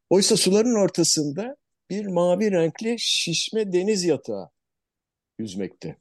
Oysa 0.09 0.37
suların 0.37 0.75
ortasında 0.75 1.55
bir 1.89 2.05
mavi 2.05 2.51
renkli 2.51 2.95
şişme 2.99 3.73
deniz 3.73 4.03
yatağı 4.03 4.49
yüzmekte. 5.39 5.95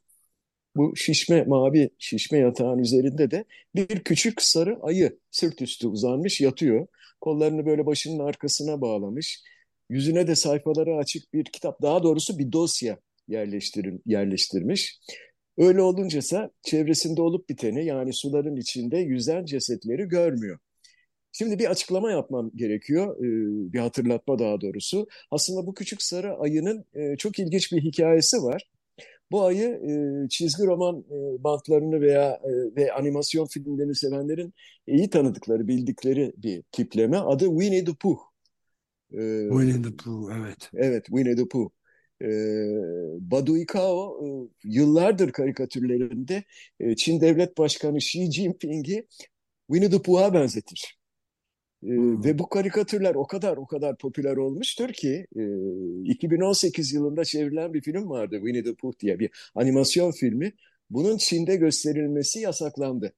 Bu 0.77 0.95
şişme 0.95 1.43
mavi 1.43 1.89
şişme 1.99 2.37
yatağın 2.37 2.79
üzerinde 2.79 3.31
de 3.31 3.45
bir 3.75 3.99
küçük 3.99 4.41
sarı 4.41 4.79
ayı 4.81 5.19
sırt 5.31 5.61
üstü 5.61 5.87
uzanmış 5.87 6.41
yatıyor. 6.41 6.87
Kollarını 7.21 7.65
böyle 7.65 7.85
başının 7.85 8.19
arkasına 8.19 8.81
bağlamış. 8.81 9.43
Yüzüne 9.89 10.27
de 10.27 10.35
sayfaları 10.35 10.95
açık 10.95 11.33
bir 11.33 11.43
kitap, 11.43 11.81
daha 11.81 12.03
doğrusu 12.03 12.39
bir 12.39 12.51
dosya 12.51 12.97
yerleştir 13.27 13.93
yerleştirmiş. 14.05 14.99
Öyle 15.57 15.81
olunca 15.81 16.19
ise 16.19 16.49
çevresinde 16.63 17.21
olup 17.21 17.49
biteni 17.49 17.85
yani 17.85 18.13
suların 18.13 18.55
içinde 18.55 18.97
yüzen 18.97 19.45
cesetleri 19.45 20.03
görmüyor. 20.03 20.59
Şimdi 21.31 21.59
bir 21.59 21.71
açıklama 21.71 22.11
yapmam 22.11 22.51
gerekiyor, 22.55 23.15
bir 23.73 23.79
hatırlatma 23.79 24.39
daha 24.39 24.61
doğrusu. 24.61 25.07
Aslında 25.31 25.67
bu 25.67 25.73
küçük 25.73 26.01
sarı 26.01 26.35
ayının 26.37 26.85
çok 27.17 27.39
ilginç 27.39 27.71
bir 27.71 27.81
hikayesi 27.81 28.37
var. 28.37 28.69
Bu 29.31 29.45
ayı 29.45 29.67
e, 29.67 30.29
çizgi 30.29 30.63
roman 30.63 31.05
bantlarını 31.43 32.01
veya 32.01 32.41
ve 32.75 32.93
animasyon 32.93 33.45
filmlerini 33.45 33.95
sevenlerin 33.95 34.53
iyi 34.87 35.09
tanıdıkları, 35.09 35.67
bildikleri 35.67 36.33
bir 36.37 36.63
tipleme. 36.71 37.17
Adı 37.17 37.45
Winnie 37.45 37.85
the 37.85 37.93
Pooh. 37.93 38.19
Winnie 39.09 39.81
the 39.81 39.95
Pooh, 39.95 40.31
evet. 40.37 40.69
Evet, 40.73 41.05
Winnie 41.05 41.35
the 41.35 41.47
Pooh. 41.47 41.69
Badu 43.31 43.57
Ikao 43.57 44.21
yıllardır 44.63 45.31
karikatürlerinde 45.31 46.43
Çin 46.97 47.21
Devlet 47.21 47.57
Başkanı 47.57 47.97
Xi 47.97 48.31
Jinping'i 48.31 49.07
Winnie 49.67 49.89
the 49.89 50.01
Pooh'a 50.01 50.33
benzetir. 50.33 50.97
Ee, 51.83 51.87
hmm. 51.87 52.23
Ve 52.23 52.39
bu 52.39 52.49
karikatürler 52.49 53.15
o 53.15 53.27
kadar 53.27 53.57
o 53.57 53.67
kadar 53.67 53.97
popüler 53.97 54.37
olmuştur 54.37 54.89
ki 54.93 55.27
e, 55.35 55.41
2018 56.03 56.93
yılında 56.93 57.25
çevrilen 57.25 57.73
bir 57.73 57.81
film 57.81 58.09
vardı 58.09 58.35
Winnie 58.35 58.63
the 58.63 58.75
Pooh 58.75 58.93
diye 58.99 59.19
bir 59.19 59.29
animasyon 59.55 60.11
filmi. 60.11 60.53
Bunun 60.89 61.17
Çin'de 61.17 61.55
gösterilmesi 61.55 62.39
yasaklandı. 62.39 63.13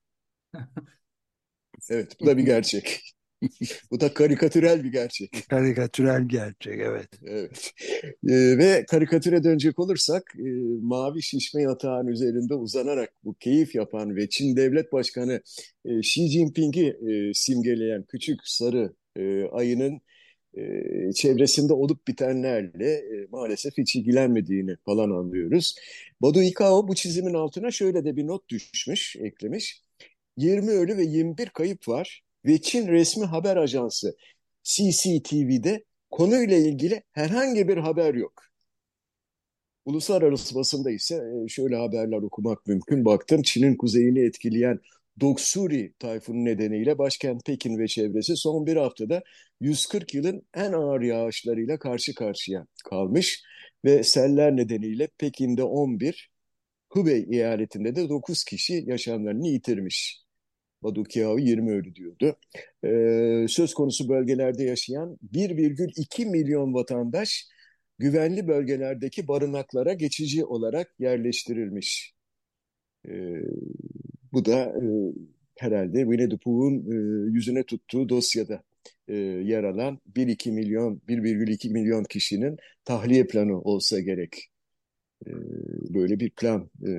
Evet 1.89 2.17
bu 2.21 2.25
da 2.25 2.37
bir 2.37 2.43
gerçek. 2.43 3.01
Bu 3.91 3.99
da 3.99 4.13
karikatürel 4.13 4.83
bir 4.83 4.91
gerçek. 4.91 5.29
Karikatürel 5.49 6.27
gerçek, 6.27 6.79
evet. 6.79 7.09
Evet. 7.25 7.71
E, 8.29 8.57
ve 8.57 8.85
karikatüre 8.85 9.43
dönecek 9.43 9.79
olursak, 9.79 10.33
e, 10.39 10.49
mavi 10.81 11.21
şişme 11.23 11.61
yatağın 11.61 12.07
üzerinde 12.07 12.53
uzanarak 12.53 13.13
bu 13.23 13.33
keyif 13.33 13.75
yapan 13.75 14.15
ve 14.15 14.29
Çin 14.29 14.55
Devlet 14.55 14.93
Başkanı 14.93 15.41
e, 15.85 15.99
Xi 15.99 16.27
Jinping'i 16.27 16.87
e, 16.87 17.33
simgeleyen 17.33 18.03
küçük 18.03 18.39
sarı 18.43 18.93
e, 19.15 19.43
ayının 19.43 20.01
e, 20.57 20.61
çevresinde 21.13 21.73
olup 21.73 22.07
bitenlerle 22.07 22.91
e, 22.93 23.27
maalesef 23.31 23.77
hiç 23.77 23.95
ilgilenmediğini 23.95 24.75
falan 24.85 25.09
anlıyoruz. 25.09 25.75
Badu 26.21 26.41
Ikao 26.43 26.87
bu 26.87 26.95
çizimin 26.95 27.33
altına 27.33 27.71
şöyle 27.71 28.05
de 28.05 28.15
bir 28.15 28.27
not 28.27 28.49
düşmüş, 28.49 29.15
eklemiş. 29.19 29.81
20 30.37 30.71
ölü 30.71 30.97
ve 30.97 31.03
21 31.03 31.49
kayıp 31.49 31.87
var 31.87 32.23
ve 32.45 32.61
Çin 32.61 32.87
resmi 32.87 33.25
haber 33.25 33.57
ajansı 33.57 34.15
CCTV'de 34.63 35.83
konuyla 36.11 36.57
ilgili 36.57 37.03
herhangi 37.11 37.67
bir 37.67 37.77
haber 37.77 38.13
yok. 38.13 38.43
Uluslararası 39.85 40.55
basında 40.55 40.91
ise 40.91 41.15
e, 41.15 41.47
şöyle 41.47 41.75
haberler 41.75 42.17
okumak 42.17 42.67
mümkün. 42.67 43.05
Baktım 43.05 43.41
Çin'in 43.41 43.77
kuzeyini 43.77 44.19
etkileyen 44.19 44.79
Doksuri 45.21 45.93
tayfunu 45.99 46.45
nedeniyle 46.45 46.97
başkent 46.97 47.45
Pekin 47.45 47.77
ve 47.79 47.87
çevresi 47.87 48.35
son 48.35 48.65
bir 48.65 48.75
haftada 48.75 49.23
140 49.61 50.13
yılın 50.13 50.41
en 50.53 50.73
ağır 50.73 51.01
yağışlarıyla 51.01 51.79
karşı 51.79 52.15
karşıya 52.15 52.65
kalmış 52.89 53.43
ve 53.85 54.03
seller 54.03 54.55
nedeniyle 54.55 55.07
Pekin'de 55.17 55.63
11, 55.63 56.29
Hubei 56.89 57.27
eyaletinde 57.31 57.95
de 57.95 58.09
9 58.09 58.43
kişi 58.43 58.83
yaşamlarını 58.87 59.47
yitirmiş. 59.47 60.28
Badukiao 60.83 61.39
20 61.39 61.71
ölü 61.71 61.95
diyordu. 61.95 62.35
Ee, 62.83 63.45
söz 63.49 63.73
konusu 63.73 64.09
bölgelerde 64.09 64.63
yaşayan 64.63 65.17
1,2 65.33 66.25
milyon 66.25 66.73
vatandaş 66.73 67.47
güvenli 67.99 68.47
bölgelerdeki 68.47 69.27
barınaklara 69.27 69.93
geçici 69.93 70.45
olarak 70.45 70.95
yerleştirilmiş. 70.99 72.13
E, 73.07 73.11
bu 74.33 74.45
da 74.45 74.59
e, 74.59 74.83
herhalde 75.57 76.01
Winnie 76.01 76.29
the 76.29 76.35
e, 76.35 76.95
yüzüne 77.31 77.63
tuttuğu 77.63 78.09
dosyada 78.09 78.63
e, 79.07 79.15
yer 79.17 79.63
alan 79.63 79.99
1-2 80.15 80.51
milyon, 80.51 81.01
1,2 81.07 81.69
milyon 81.69 82.03
kişinin 82.03 82.57
tahliye 82.85 83.27
planı 83.27 83.61
olsa 83.61 83.99
gerek. 83.99 84.49
E, 85.27 85.31
böyle 85.93 86.19
bir 86.19 86.29
plan 86.29 86.69
e, 86.87 86.91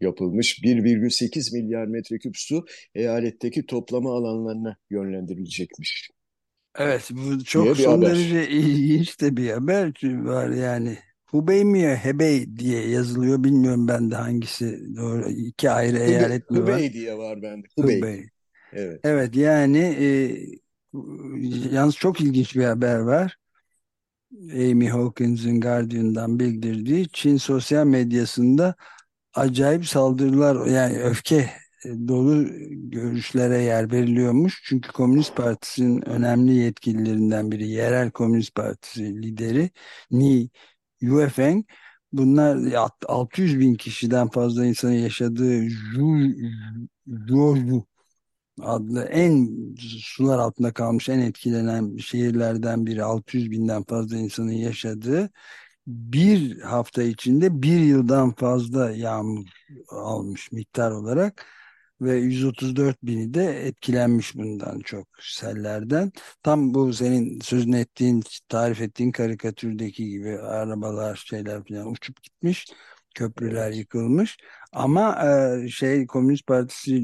yapılmış. 0.00 0.62
1,8 0.62 1.52
milyar 1.52 1.86
metreküp 1.86 2.36
su 2.36 2.64
eyaletteki 2.94 3.66
toplama 3.66 4.16
alanlarına 4.16 4.76
yönlendirilecekmiş. 4.90 6.10
Evet 6.78 7.10
bu 7.12 7.44
çok 7.44 7.76
son 7.76 7.92
haber. 7.92 8.10
derece 8.10 8.48
ilginç 8.48 9.20
de 9.20 9.36
bir 9.36 9.50
haber 9.50 9.92
var 10.04 10.50
yani. 10.50 10.98
Hubei 11.26 11.64
mi 11.64 11.96
Hebei 12.02 12.56
diye 12.56 12.88
yazılıyor 12.88 13.44
bilmiyorum 13.44 13.88
ben 13.88 14.10
de 14.10 14.14
hangisi 14.14 14.96
doğru 14.96 15.28
iki 15.28 15.70
ayrı 15.70 15.96
Hubei, 15.96 16.08
eyalet 16.08 16.50
mi 16.50 16.58
Hubei 16.58 16.72
var? 16.72 16.78
Hubei 16.78 16.92
diye 16.92 17.18
var 17.18 17.42
bende. 17.42 17.66
Hubei. 17.76 17.98
Hubei. 17.98 18.30
Evet. 18.72 19.00
Evet 19.04 19.36
yani 19.36 19.78
e, 19.78 20.08
yalnız 21.72 21.96
çok 21.96 22.20
ilginç 22.20 22.56
bir 22.56 22.64
haber 22.64 22.98
var. 22.98 23.36
Amy 24.52 24.88
Hawkins'in 24.88 25.60
Guardian'dan 25.60 26.40
bildirdiği 26.40 27.08
Çin 27.12 27.36
sosyal 27.36 27.86
medyasında 27.86 28.74
acayip 29.36 29.86
saldırılar 29.86 30.66
yani 30.66 30.98
öfke 30.98 31.50
dolu 31.84 32.46
görüşlere 32.90 33.58
yer 33.62 33.92
veriliyormuş. 33.92 34.62
Çünkü 34.64 34.92
Komünist 34.92 35.36
Partisi'nin 35.36 36.08
önemli 36.08 36.54
yetkililerinden 36.54 37.52
biri, 37.52 37.68
yerel 37.68 38.10
Komünist 38.10 38.54
Partisi 38.54 39.22
lideri 39.22 39.70
Ni 40.10 40.50
Yuefeng 41.00 41.64
bunlar 42.12 42.58
600 43.06 43.60
bin 43.60 43.74
kişiden 43.74 44.28
fazla 44.28 44.66
insanın 44.66 44.92
yaşadığı 44.92 45.68
Zhuozhu 47.06 47.86
adlı 48.62 49.04
en 49.04 49.48
sular 50.00 50.38
altında 50.38 50.72
kalmış 50.72 51.08
en 51.08 51.18
etkilenen 51.18 51.96
şehirlerden 51.96 52.86
biri 52.86 53.04
600 53.04 53.50
binden 53.50 53.84
fazla 53.84 54.16
insanın 54.16 54.52
yaşadığı 54.52 55.30
bir 55.86 56.60
hafta 56.60 57.02
içinde 57.02 57.62
bir 57.62 57.80
yıldan 57.80 58.32
fazla 58.34 58.90
yağmur 58.90 59.46
almış 59.88 60.52
miktar 60.52 60.90
olarak 60.90 61.46
ve 62.00 62.16
134 62.16 63.02
bini 63.02 63.34
de 63.34 63.66
etkilenmiş 63.66 64.34
bundan 64.36 64.80
çok 64.80 65.08
sellerden. 65.20 66.12
Tam 66.42 66.74
bu 66.74 66.92
senin 66.92 67.40
sözünü 67.40 67.78
ettiğin, 67.78 68.22
tarif 68.48 68.80
ettiğin 68.80 69.12
karikatürdeki 69.12 70.08
gibi 70.08 70.38
arabalar 70.38 71.16
şeyler 71.16 71.64
falan 71.64 71.92
uçup 71.92 72.22
gitmiş. 72.22 72.66
Köprüler 73.14 73.70
yıkılmış. 73.72 74.36
Ama 74.72 75.18
e, 75.64 75.68
şey 75.68 76.06
Komünist 76.06 76.46
Partisi 76.46 77.02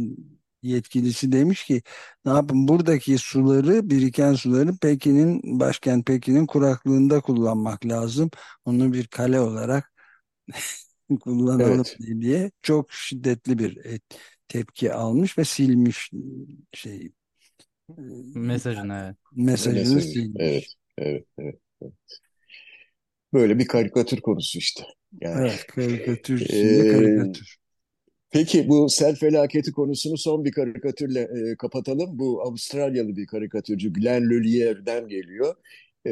yetkilisi 0.63 1.33
demiş 1.33 1.65
ki 1.65 1.83
ne 2.25 2.33
yapın 2.33 2.69
buradaki 2.69 3.19
suları 3.19 3.91
biriken 3.91 4.35
suları 4.35 4.77
Pekin'in 4.77 5.61
başkent 5.61 6.07
Pekin'in 6.07 6.47
kuraklığında 6.47 7.21
kullanmak 7.21 7.87
lazım. 7.87 8.31
Onu 8.65 8.93
bir 8.93 9.07
kale 9.07 9.41
olarak 9.41 9.93
kullanalım 11.21 11.85
evet. 12.01 12.21
diye 12.21 12.51
çok 12.63 12.93
şiddetli 12.93 13.59
bir 13.59 13.85
et, 13.85 14.03
tepki 14.49 14.93
almış 14.93 15.39
ve 15.39 15.45
silmiş 15.45 16.11
şey 16.73 17.13
mesajını 18.35 19.05
evet. 19.07 19.17
Mesajını 19.33 19.95
Mesajı, 19.95 20.01
silmiş. 20.01 20.43
Evet, 20.43 20.65
evet, 20.99 21.27
evet, 21.39 21.59
evet. 21.83 21.95
Böyle 23.33 23.59
bir 23.59 23.67
karikatür 23.67 24.21
konusu 24.21 24.59
işte. 24.59 24.85
Yani, 25.21 25.49
evet, 25.49 25.67
karikatür 25.67 26.41
ee, 26.51 26.93
karikatür. 26.93 27.62
Peki 28.33 28.69
bu 28.69 28.89
sel 28.89 29.15
felaketi 29.17 29.73
konusunu 29.73 30.19
son 30.19 30.45
bir 30.45 30.53
karikatürle 30.53 31.21
e, 31.21 31.57
kapatalım. 31.57 32.19
Bu 32.19 32.43
Avustralyalı 32.43 33.17
bir 33.17 33.27
karikatürcü 33.27 33.93
Glenn 33.93 34.31
Lulier'den 34.31 35.09
geliyor. 35.09 35.55
E, 36.05 36.11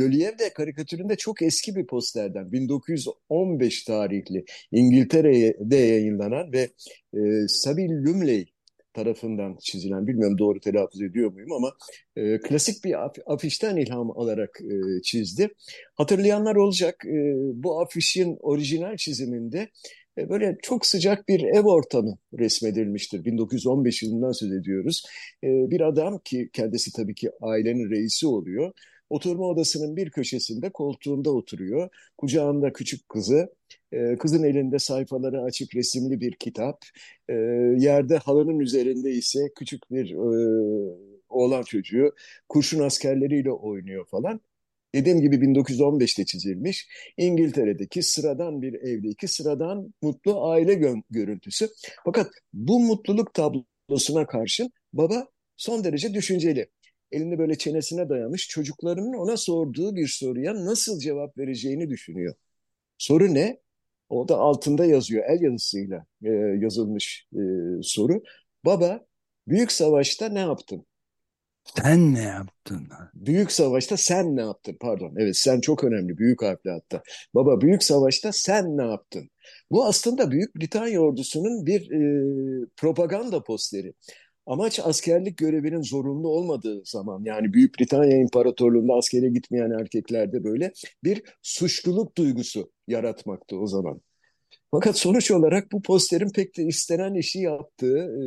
Lullier 0.00 0.38
de 0.38 0.52
karikatüründe 0.52 1.16
çok 1.16 1.42
eski 1.42 1.76
bir 1.76 1.86
posterden 1.86 2.52
1915 2.52 3.84
tarihli 3.84 4.44
İngiltere'de 4.72 5.76
yayınlanan 5.76 6.52
ve 6.52 6.68
e, 7.14 7.48
Sabil 7.48 7.90
Lumley 7.90 8.46
tarafından 8.94 9.56
çizilen, 9.60 10.06
bilmiyorum 10.06 10.38
doğru 10.38 10.60
telaffuz 10.60 11.02
ediyor 11.02 11.32
muyum 11.32 11.52
ama 11.52 11.72
e, 12.16 12.38
klasik 12.38 12.84
bir 12.84 13.04
af, 13.04 13.16
afişten 13.26 13.76
ilham 13.76 14.18
alarak 14.18 14.60
e, 14.60 15.02
çizdi. 15.02 15.48
Hatırlayanlar 15.94 16.56
olacak 16.56 17.04
e, 17.06 17.34
bu 17.54 17.80
afişin 17.80 18.36
orijinal 18.40 18.96
çiziminde 18.96 19.68
böyle 20.16 20.56
çok 20.62 20.86
sıcak 20.86 21.28
bir 21.28 21.40
ev 21.42 21.62
ortamı 21.64 22.18
resmedilmiştir. 22.38 23.24
1915 23.24 24.02
yılından 24.02 24.32
söz 24.32 24.52
ediyoruz. 24.52 25.02
E, 25.44 25.48
bir 25.70 25.80
adam 25.80 26.18
ki 26.24 26.50
kendisi 26.52 26.92
tabii 26.92 27.14
ki 27.14 27.30
ailenin 27.42 27.90
reisi 27.90 28.26
oluyor. 28.26 28.72
Oturma 29.10 29.46
odasının 29.46 29.96
bir 29.96 30.10
köşesinde 30.10 30.70
koltuğunda 30.70 31.30
oturuyor. 31.30 31.88
Kucağında 32.18 32.72
küçük 32.72 33.08
kızı, 33.08 33.54
e, 33.92 34.16
kızın 34.16 34.42
elinde 34.42 34.78
sayfaları 34.78 35.42
açık 35.42 35.74
resimli 35.74 36.20
bir 36.20 36.32
kitap. 36.32 36.78
Yerde 37.78 38.16
halının 38.16 38.58
üzerinde 38.58 39.10
ise 39.10 39.40
küçük 39.54 39.90
bir 39.90 40.14
oğlan 41.28 41.62
çocuğu 41.62 42.12
kurşun 42.48 42.80
askerleriyle 42.80 43.52
oynuyor 43.52 44.06
falan. 44.06 44.40
Dediğim 44.94 45.20
gibi 45.20 45.36
1915'te 45.36 46.24
çizilmiş. 46.24 46.88
İngiltere'deki 47.16 48.02
sıradan 48.02 48.62
bir 48.62 48.74
evdeki 48.74 49.28
sıradan 49.28 49.94
mutlu 50.02 50.50
aile 50.50 50.74
görüntüsü. 51.10 51.68
Fakat 52.04 52.30
bu 52.52 52.80
mutluluk 52.80 53.34
tablosuna 53.34 54.26
karşın 54.26 54.70
baba 54.92 55.28
son 55.56 55.84
derece 55.84 56.14
düşünceli. 56.14 56.68
Elini 57.12 57.38
böyle 57.38 57.58
çenesine 57.58 58.08
dayamış 58.08 58.48
çocuklarının 58.48 59.12
ona 59.12 59.36
sorduğu 59.36 59.96
bir 59.96 60.08
soruya 60.08 60.54
nasıl 60.54 60.98
cevap 60.98 61.38
vereceğini 61.38 61.90
düşünüyor. 61.90 62.34
Soru 62.98 63.34
ne? 63.34 63.60
O 64.08 64.28
da 64.28 64.38
altında 64.38 64.84
yazıyor 64.84 65.24
el 65.28 65.42
yazısıyla 65.42 66.06
e, 66.24 66.30
yazılmış 66.60 67.26
e, 67.32 67.40
soru. 67.82 68.22
Baba 68.64 69.06
büyük 69.48 69.72
savaşta 69.72 70.28
ne 70.28 70.40
yaptın? 70.40 70.86
Sen 71.64 72.14
ne 72.14 72.22
yaptın? 72.22 72.88
Büyük 73.14 73.52
savaşta 73.52 73.96
sen 73.96 74.36
ne 74.36 74.40
yaptın? 74.40 74.76
Pardon. 74.80 75.14
Evet 75.18 75.36
sen 75.36 75.60
çok 75.60 75.84
önemli. 75.84 76.18
Büyük 76.18 76.42
harfle 76.42 76.70
hatta. 76.70 77.02
Baba 77.34 77.60
büyük 77.60 77.82
savaşta 77.82 78.32
sen 78.32 78.76
ne 78.76 78.86
yaptın? 78.86 79.30
Bu 79.70 79.84
aslında 79.86 80.30
Büyük 80.30 80.56
Britanya 80.56 81.00
ordusunun 81.00 81.66
bir 81.66 81.90
e, 81.90 82.66
propaganda 82.76 83.42
posteri. 83.42 83.94
Amaç 84.46 84.80
askerlik 84.80 85.38
görevinin 85.38 85.82
zorunlu 85.82 86.28
olmadığı 86.28 86.82
zaman 86.84 87.22
yani 87.24 87.52
Büyük 87.52 87.78
Britanya 87.80 88.16
İmparatorluğu'nda 88.16 88.94
askere 88.94 89.28
gitmeyen 89.28 89.70
erkeklerde 89.70 90.44
böyle 90.44 90.72
bir 91.04 91.22
suçluluk 91.42 92.16
duygusu 92.16 92.72
yaratmaktı 92.88 93.56
o 93.58 93.66
zaman. 93.66 94.00
Fakat 94.70 94.98
sonuç 94.98 95.30
olarak 95.30 95.72
bu 95.72 95.82
posterin 95.82 96.30
pek 96.30 96.56
de 96.56 96.64
istenen 96.64 97.14
işi 97.14 97.38
yaptığı 97.38 97.98
e, 97.98 98.24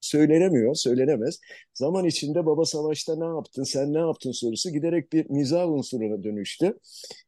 söylenemiyor, 0.00 0.74
söylenemez. 0.74 1.40
Zaman 1.74 2.04
içinde 2.04 2.46
baba 2.46 2.64
savaşta 2.64 3.16
ne 3.16 3.24
yaptın, 3.24 3.62
sen 3.62 3.94
ne 3.94 3.98
yaptın 3.98 4.32
sorusu 4.32 4.70
giderek 4.70 5.12
bir 5.12 5.30
mizah 5.30 5.68
unsuruna 5.68 6.24
dönüştü. 6.24 6.78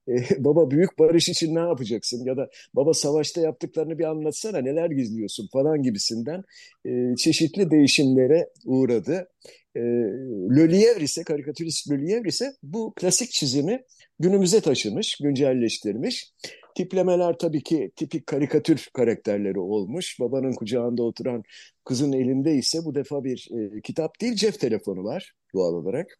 Ee, 0.08 0.14
baba 0.44 0.70
büyük 0.70 0.98
barış 0.98 1.28
için 1.28 1.54
ne 1.54 1.60
yapacaksın 1.60 2.24
ya 2.24 2.36
da 2.36 2.50
baba 2.74 2.94
savaşta 2.94 3.40
yaptıklarını 3.40 3.98
bir 3.98 4.04
anlatsana 4.04 4.58
neler 4.58 4.90
gizliyorsun 4.90 5.48
falan 5.52 5.82
gibisinden 5.82 6.42
e, 6.84 7.16
çeşitli 7.16 7.70
değişimlere 7.70 8.48
uğradı. 8.64 9.28
E, 9.76 9.80
Löliev 10.56 11.00
ise, 11.00 11.22
karikatürist 11.22 11.90
Löliev 11.90 12.24
ise 12.24 12.52
bu 12.62 12.92
klasik 12.96 13.30
çizimi 13.30 13.82
günümüze 14.18 14.60
taşımış, 14.60 15.18
güncelleştirmiş. 15.22 16.32
Tiplemeler 16.74 17.38
tabii 17.38 17.62
ki 17.62 17.92
tipik 17.96 18.26
karikatür 18.26 18.88
karakterleri 18.94 19.58
olmuş. 19.58 20.20
Babanın 20.20 20.52
kucağında 20.52 21.02
oturan 21.02 21.42
kızın 21.84 22.12
elinde 22.12 22.54
ise 22.54 22.84
bu 22.84 22.94
defa 22.94 23.24
bir 23.24 23.48
e, 23.76 23.80
kitap 23.80 24.20
değil 24.20 24.34
cep 24.34 24.60
telefonu 24.60 25.04
var 25.04 25.32
doğal 25.54 25.74
olarak. 25.74 26.18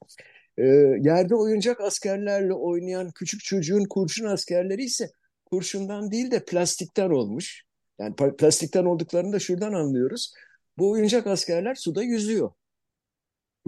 E, 0.58 0.64
yerde 1.00 1.34
oyuncak 1.34 1.80
askerlerle 1.80 2.52
oynayan 2.54 3.10
küçük 3.14 3.40
çocuğun 3.40 3.84
kurşun 3.84 4.26
askerleri 4.26 4.84
ise 4.84 5.10
kurşundan 5.44 6.10
değil 6.10 6.30
de 6.30 6.44
plastikten 6.44 7.10
olmuş. 7.10 7.62
Yani 7.98 8.14
plastikten 8.38 8.84
olduklarını 8.84 9.32
da 9.32 9.38
şuradan 9.38 9.72
anlıyoruz. 9.72 10.32
Bu 10.78 10.90
oyuncak 10.90 11.26
askerler 11.26 11.74
suda 11.74 12.02
yüzüyor. 12.02 12.50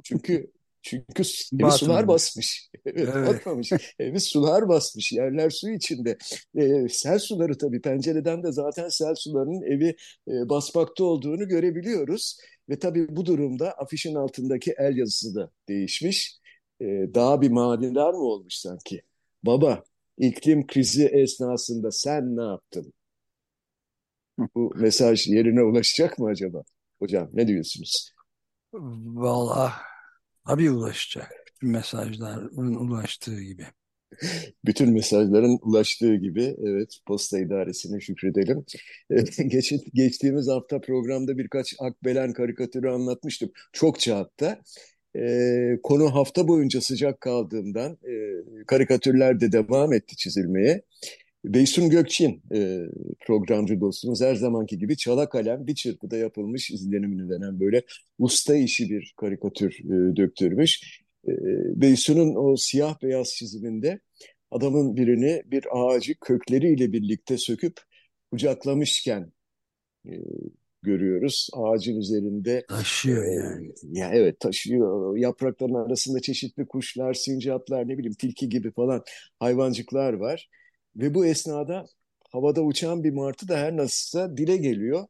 Çünkü 0.05 0.53
çünkü 0.83 1.23
evi 1.61 1.71
sular 1.71 2.09
basmış. 2.09 2.71
evet, 2.87 3.09
batmamış. 3.09 3.73
evi 3.99 4.21
sular 4.21 4.69
basmış. 4.69 5.13
Yerler 5.13 5.51
su 5.51 5.71
içinde. 5.71 6.19
E, 6.57 6.89
sel 6.89 7.19
suları 7.19 7.59
tabii 7.59 7.81
pencereden 7.81 8.43
de 8.43 8.53
zaten 8.53 8.89
sel 8.89 9.15
sularının 9.15 9.63
evi 9.63 9.97
e, 10.29 10.49
basmakta 10.49 11.05
olduğunu 11.05 11.49
görebiliyoruz. 11.49 12.39
Ve 12.69 12.79
tabii 12.79 13.17
bu 13.17 13.27
durumda 13.27 13.73
afişin 13.73 14.15
altındaki 14.15 14.75
el 14.79 14.97
yazısı 14.97 15.35
da 15.35 15.51
değişmiş. 15.69 16.39
E, 16.81 16.85
daha 17.15 17.41
bir 17.41 17.51
manidar 17.51 18.15
mı 18.15 18.25
olmuş 18.25 18.55
sanki? 18.55 19.03
Baba 19.43 19.85
iklim 20.19 20.67
krizi 20.67 21.07
esnasında 21.07 21.91
sen 21.91 22.37
ne 22.37 22.43
yaptın? 22.43 22.93
Bu 24.55 24.73
mesaj 24.77 25.27
yerine 25.29 25.63
ulaşacak 25.63 26.19
mı 26.19 26.29
acaba? 26.29 26.63
Hocam 26.99 27.31
ne 27.33 27.49
diyorsunuz? 27.49 28.13
Valla 28.73 29.73
tabii 30.47 30.71
ulaşacak. 30.71 31.33
Bütün 31.63 31.71
mesajların 31.71 32.75
ulaştığı 32.75 33.41
gibi. 33.43 33.67
Bütün 34.65 34.93
mesajların 34.93 35.59
ulaştığı 35.63 36.17
gibi 36.17 36.57
evet 36.63 36.99
posta 37.07 37.39
idaresine 37.39 38.01
şükredelim. 38.01 38.65
Geç, 39.49 39.73
geçtiğimiz 39.95 40.49
hafta 40.49 40.81
programda 40.81 41.39
birkaç 41.39 41.75
Akbelen 41.81 42.33
karikatürü 42.33 42.89
anlatmıştım. 42.91 43.51
Çokça 43.73 44.19
hatta. 44.19 44.59
E, 45.17 45.79
konu 45.83 46.15
hafta 46.15 46.49
boyunca 46.49 46.81
sıcak 46.81 47.21
kaldığından 47.21 47.93
e, 47.93 48.13
karikatürler 48.67 49.41
de 49.41 49.53
devam 49.53 49.93
etti 49.93 50.17
çizilmeye. 50.17 50.83
Beysun 51.45 51.91
Gökçin 51.91 52.43
e, 52.55 52.81
programcı 53.27 53.81
dostumuz 53.81 54.21
her 54.21 54.35
zamanki 54.35 54.79
gibi 54.79 54.97
çala 54.97 55.29
kalem 55.29 55.67
bir 55.67 55.75
çırpıda 55.75 56.17
yapılmış 56.17 56.71
izlenimini 56.71 57.31
veren 57.31 57.61
böyle 57.61 57.83
usta 58.19 58.57
işi 58.57 58.91
bir 58.91 59.15
karikatür 59.17 59.79
e, 59.85 60.17
döktürmüş. 60.17 61.01
E, 61.29 61.33
Beysun'un 61.81 62.35
o 62.35 62.57
siyah 62.57 63.03
beyaz 63.03 63.29
çiziminde 63.29 64.01
adamın 64.51 64.97
birini 64.97 65.43
bir 65.47 65.65
ağacı 65.71 66.15
kökleriyle 66.21 66.93
birlikte 66.93 67.39
söküp 67.39 67.81
kucaklamışken 68.31 69.33
e, 70.07 70.13
görüyoruz. 70.83 71.49
Ağacın 71.53 71.97
üzerinde 71.97 72.65
taşıyor 72.69 73.25
e, 73.25 73.35
yani. 73.35 73.73
Ya 73.83 74.11
evet 74.13 74.41
taşıyor. 74.41 75.17
Yaprakların 75.17 75.75
arasında 75.75 76.21
çeşitli 76.21 76.67
kuşlar, 76.67 77.15
sincaplar, 77.15 77.89
ne 77.89 77.99
bileyim 77.99 78.15
tilki 78.15 78.49
gibi 78.49 78.73
falan 78.73 79.05
hayvancıklar 79.39 80.13
var. 80.13 80.49
Ve 80.97 81.15
bu 81.15 81.27
esnada 81.27 81.87
havada 82.31 82.63
uçan 82.63 83.05
bir 83.05 83.13
martı 83.13 83.49
da 83.49 83.59
her 83.59 83.77
nasılsa 83.77 84.37
dile 84.37 84.57
geliyor 84.57 85.07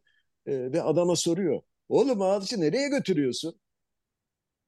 e, 0.47 0.73
ve 0.73 0.83
adama 0.83 1.17
soruyor. 1.17 1.63
Oğlum 1.89 2.23
ağacı 2.23 2.61
nereye 2.61 2.89
götürüyorsun? 2.89 3.61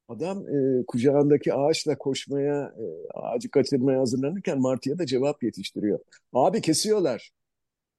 Adam 0.09 0.49
e, 0.49 0.85
kucağındaki 0.87 1.55
ağaçla 1.55 1.99
koşmaya, 1.99 2.75
e, 2.79 2.85
ağacı 3.19 3.51
kaçırmaya 3.51 4.01
hazırlanırken 4.01 4.61
martıya 4.61 4.99
da 4.99 5.07
cevap 5.07 5.43
yetiştiriyor. 5.43 5.99
Abi 6.33 6.61
kesiyorlar. 6.61 7.31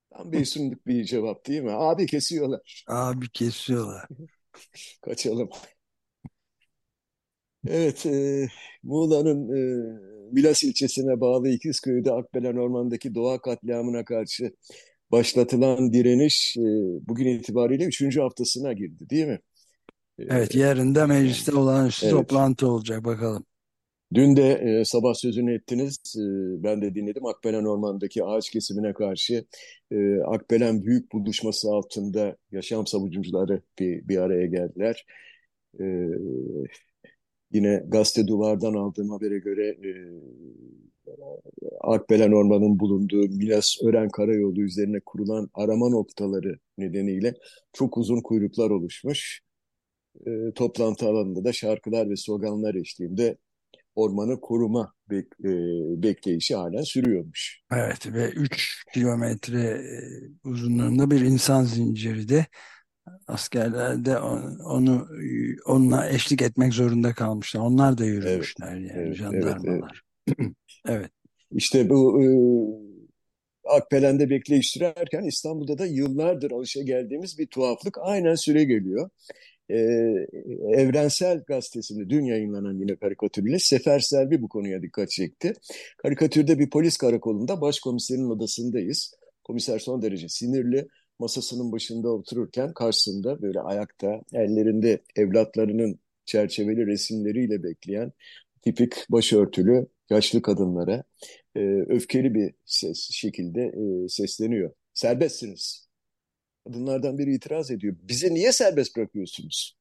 Tam 0.10 0.32
bir 0.32 0.46
sunduk 0.46 0.88
bir 0.88 1.04
cevap 1.04 1.48
değil 1.48 1.62
mi? 1.62 1.72
Abi 1.72 2.06
kesiyorlar. 2.06 2.86
Abi 2.88 3.30
kesiyorlar. 3.30 4.08
Kaçalım. 5.02 5.50
Evet, 7.68 8.06
e, 8.06 8.48
Muğla'nın 8.84 9.50
e, 9.50 9.86
Milas 10.32 10.64
ilçesine 10.64 11.22
bağlı 11.22 11.50
İkizköy'de 11.50 12.12
Akbelen 12.12 12.56
Orman'daki 12.56 13.16
doğa 13.16 13.42
katliamına 13.42 14.06
karşı 14.06 14.52
başlatılan 15.12 15.94
direniş 15.94 16.58
e, 16.58 16.62
bugün 17.08 17.28
itibariyle 17.28 17.84
üçüncü 17.84 18.22
haftasına 18.22 18.74
girdi 18.74 19.10
değil 19.10 19.26
mi? 19.26 19.40
E, 20.20 20.24
evet, 20.30 20.56
yarın 20.56 20.96
da 20.96 21.08
mecliste 21.08 21.56
olağanüstü 21.56 22.06
evet. 22.06 22.16
toplantı 22.16 22.68
olacak 22.68 23.06
bakalım. 23.06 23.46
Dün 24.14 24.36
de 24.36 24.52
e, 24.52 24.86
sabah 24.86 25.14
sözünü 25.14 25.56
ettiniz, 25.56 25.98
e, 26.18 26.24
ben 26.64 26.82
de 26.82 26.96
dinledim. 26.96 27.26
Akbelen 27.26 27.66
Orman'daki 27.66 28.24
ağaç 28.24 28.50
kesimine 28.50 28.94
karşı 28.94 29.46
e, 29.92 30.20
Akbelen 30.20 30.84
Büyük 30.84 31.12
Buluşması 31.12 31.70
altında 31.70 32.38
yaşam 32.52 32.88
savunucuları 32.88 33.62
bir, 33.80 34.08
bir 34.08 34.18
araya 34.18 34.46
geldiler. 34.46 35.06
E, 35.80 35.86
Yine 37.56 37.84
gazete 37.88 38.28
duvardan 38.28 38.74
aldığım 38.74 39.10
habere 39.10 39.40
göre 39.40 39.68
e, 39.68 39.92
Akbelen 41.82 42.32
Orman'ın 42.32 42.80
bulunduğu 42.80 43.30
Milas 43.30 43.76
Ören 43.84 44.10
Karayolu 44.10 44.62
üzerine 44.62 45.00
kurulan 45.06 45.50
arama 45.54 45.90
noktaları 45.90 46.60
nedeniyle 46.78 47.34
çok 47.74 47.98
uzun 47.98 48.22
kuyruklar 48.22 48.70
oluşmuş. 48.70 49.42
E, 50.26 50.52
toplantı 50.56 51.08
alanında 51.08 51.44
da 51.44 51.54
şarkılar 51.54 52.10
ve 52.10 52.16
sloganlar 52.16 52.76
eşliğinde 52.76 53.38
ormanı 53.96 54.42
koruma 54.42 54.94
bek, 55.10 55.26
e, 55.44 55.50
bekleyişi 56.04 56.56
halen 56.56 56.84
sürüyormuş. 56.84 57.62
Evet 57.74 58.14
ve 58.14 58.30
3 58.30 58.84
kilometre 58.94 59.62
e, 59.62 60.00
uzunluğunda 60.44 61.12
bir 61.12 61.22
insan 61.22 61.64
zinciri 61.64 62.30
de 62.30 62.46
askerler 63.28 64.06
de 64.06 64.20
onu 64.20 65.08
onunla 65.66 66.10
eşlik 66.10 66.42
etmek 66.42 66.74
zorunda 66.74 67.14
kalmışlar. 67.14 67.62
Onlar 67.62 67.98
da 67.98 68.06
yürümüşler 68.06 68.78
evet, 68.78 68.92
yani 68.92 69.06
evet, 69.06 69.16
jandarmalar. 69.16 70.02
Evet, 70.28 70.52
evet. 70.88 71.12
İşte 71.52 71.90
bu 71.90 72.24
e, 72.24 72.28
Akbelen'de 73.70 74.30
bekleyiş 74.30 74.72
sürerken 74.72 75.24
İstanbul'da 75.24 75.78
da 75.78 75.86
yıllardır 75.86 76.52
alışa 76.52 76.82
geldiğimiz 76.82 77.40
bir 77.40 77.48
tuhaflık 77.48 77.98
aynen 78.02 78.36
süre 78.36 78.64
geliyor. 78.64 79.10
Ee, 79.70 79.76
Evrensel 80.74 81.44
Gazetesi'nde 81.48 82.10
dün 82.10 82.26
yayınlanan 82.26 82.80
yine 82.80 82.96
karikatürüyle 82.96 83.60
Sefer 83.60 84.00
Selvi 84.00 84.42
bu 84.42 84.50
konuya 84.50 84.82
dikkat 84.82 85.10
çekti. 85.10 85.54
Karikatürde 85.98 86.60
bir 86.60 86.70
polis 86.70 86.98
karakolunda 86.98 87.62
başkomiserin 87.62 88.30
odasındayız. 88.30 89.16
Komiser 89.44 89.80
son 89.80 90.02
derece 90.02 90.30
sinirli 90.30 90.88
masasının 91.20 91.72
başında 91.72 92.10
otururken 92.10 92.74
karşısında 92.74 93.42
böyle 93.42 93.60
ayakta 93.62 94.22
ellerinde 94.34 95.02
evlatlarının 95.16 96.00
çerçeveli 96.26 96.88
resimleriyle 96.88 97.64
bekleyen 97.64 98.12
tipik 98.62 98.94
başörtülü 99.10 99.88
yaşlı 100.10 100.42
kadınlara 100.42 101.04
e, 101.56 101.60
öfkeli 101.88 102.34
bir 102.34 102.54
ses 102.66 103.10
şekilde 103.12 103.62
e, 103.62 104.10
sesleniyor. 104.10 104.72
Serbestsiniz. 104.94 105.90
Kadınlardan 106.68 107.18
biri 107.18 107.36
itiraz 107.36 107.72
ediyor. 107.72 107.96
Bizi 108.02 108.34
niye 108.34 108.52
serbest 108.52 108.98
bırakıyorsunuz? 108.98 109.78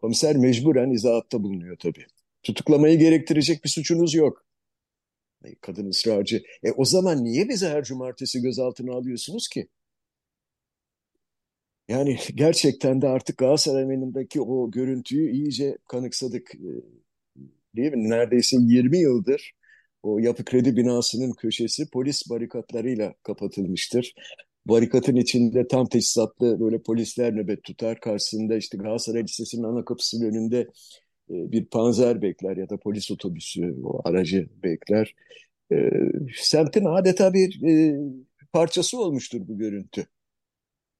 Komiser 0.00 0.36
mecburen 0.36 0.90
izahatta 0.90 1.42
bulunuyor 1.42 1.76
tabii. 1.78 2.06
Tutuklamayı 2.42 2.98
gerektirecek 2.98 3.64
bir 3.64 3.68
suçunuz 3.68 4.14
yok. 4.14 4.44
Kadın 5.60 5.88
ısrarcı. 5.88 6.42
E 6.62 6.72
o 6.72 6.84
zaman 6.84 7.24
niye 7.24 7.48
bizi 7.48 7.66
her 7.66 7.84
cumartesi 7.84 8.42
gözaltına 8.42 8.92
alıyorsunuz 8.92 9.48
ki? 9.48 9.68
Yani 11.92 12.16
gerçekten 12.34 13.02
de 13.02 13.08
artık 13.08 13.38
Galatasaray'ındaki 13.38 14.40
o 14.40 14.70
görüntüyü 14.70 15.30
iyice 15.30 15.78
kanıksadık. 15.88 16.54
E, 16.54 16.70
değil 17.76 17.92
mi? 17.92 18.10
Neredeyse 18.10 18.56
20 18.60 18.98
yıldır 18.98 19.52
o 20.02 20.18
yapı 20.18 20.44
kredi 20.44 20.76
binasının 20.76 21.32
köşesi 21.32 21.90
polis 21.90 22.30
barikatlarıyla 22.30 23.14
kapatılmıştır. 23.22 24.14
Barikatın 24.66 25.16
içinde 25.16 25.68
tam 25.68 25.86
teçhizatlı 25.86 26.60
böyle 26.60 26.82
polisler 26.82 27.36
nöbet 27.36 27.64
tutar. 27.64 28.00
Karşısında 28.00 28.56
işte 28.56 28.78
Galatasaray 28.78 29.22
Lisesi'nin 29.22 29.62
ana 29.62 29.84
kapısının 29.84 30.30
önünde 30.30 30.58
e, 31.30 31.52
bir 31.52 31.64
panzer 31.64 32.22
bekler 32.22 32.56
ya 32.56 32.68
da 32.70 32.76
polis 32.76 33.10
otobüsü, 33.10 33.76
o 33.84 34.08
aracı 34.08 34.48
bekler. 34.62 35.14
E, 35.72 35.76
semtin 36.36 36.84
adeta 36.84 37.32
bir 37.34 37.62
e, 37.62 38.00
parçası 38.52 38.98
olmuştur 38.98 39.40
bu 39.48 39.58
görüntü. 39.58 40.06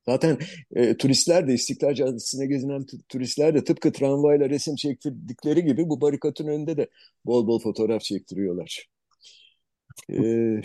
Zaten 0.08 0.38
e, 0.76 0.96
turistler 0.96 1.48
de 1.48 1.54
İstiklal 1.54 1.94
Caddesi'ne 1.94 2.46
gezinen 2.46 2.86
turistler 3.08 3.54
de 3.54 3.64
tıpkı 3.64 3.92
tramvayla 3.92 4.50
resim 4.50 4.76
çektirdikleri 4.76 5.64
gibi 5.64 5.88
bu 5.88 6.00
barikatın 6.00 6.46
önünde 6.46 6.76
de 6.76 6.88
bol 7.26 7.46
bol 7.46 7.60
fotoğraf 7.60 8.02
çektiriyorlar. 8.02 8.86
E, 10.08 10.62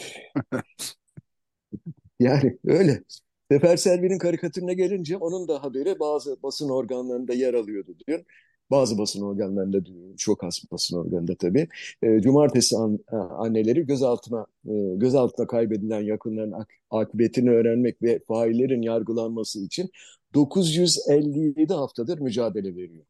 yani 2.19 2.57
öyle. 2.65 3.03
Sefer 3.51 3.77
Selvi'nin 3.77 4.17
karikatürüne 4.17 4.73
gelince 4.73 5.17
onun 5.17 5.47
da 5.47 5.63
haberi 5.63 5.99
bazı 5.99 6.43
basın 6.43 6.69
organlarında 6.69 7.33
yer 7.33 7.53
alıyordu 7.53 7.95
diyor. 8.07 8.25
Bazı 8.71 8.97
basın 8.97 9.21
organlarında 9.21 9.77
çok 10.17 10.43
az 10.43 10.61
basın 10.71 10.97
organında 10.97 11.35
tabii. 11.35 11.67
E, 12.01 12.21
cumartesi 12.21 12.77
an, 12.77 12.99
e, 13.11 13.15
anneleri 13.15 13.85
gözaltına 13.85 14.45
e, 14.65 14.73
gözaltına 14.95 15.47
kaybedilen 15.47 16.01
yakınların 16.01 16.51
ak 16.51 16.69
akıbetini 16.89 17.51
öğrenmek 17.51 18.01
ve 18.01 18.19
faillerin 18.27 18.81
yargılanması 18.81 19.59
için 19.59 19.89
957 20.33 21.73
haftadır 21.73 22.19
mücadele 22.19 22.75
veriyor. 22.75 23.05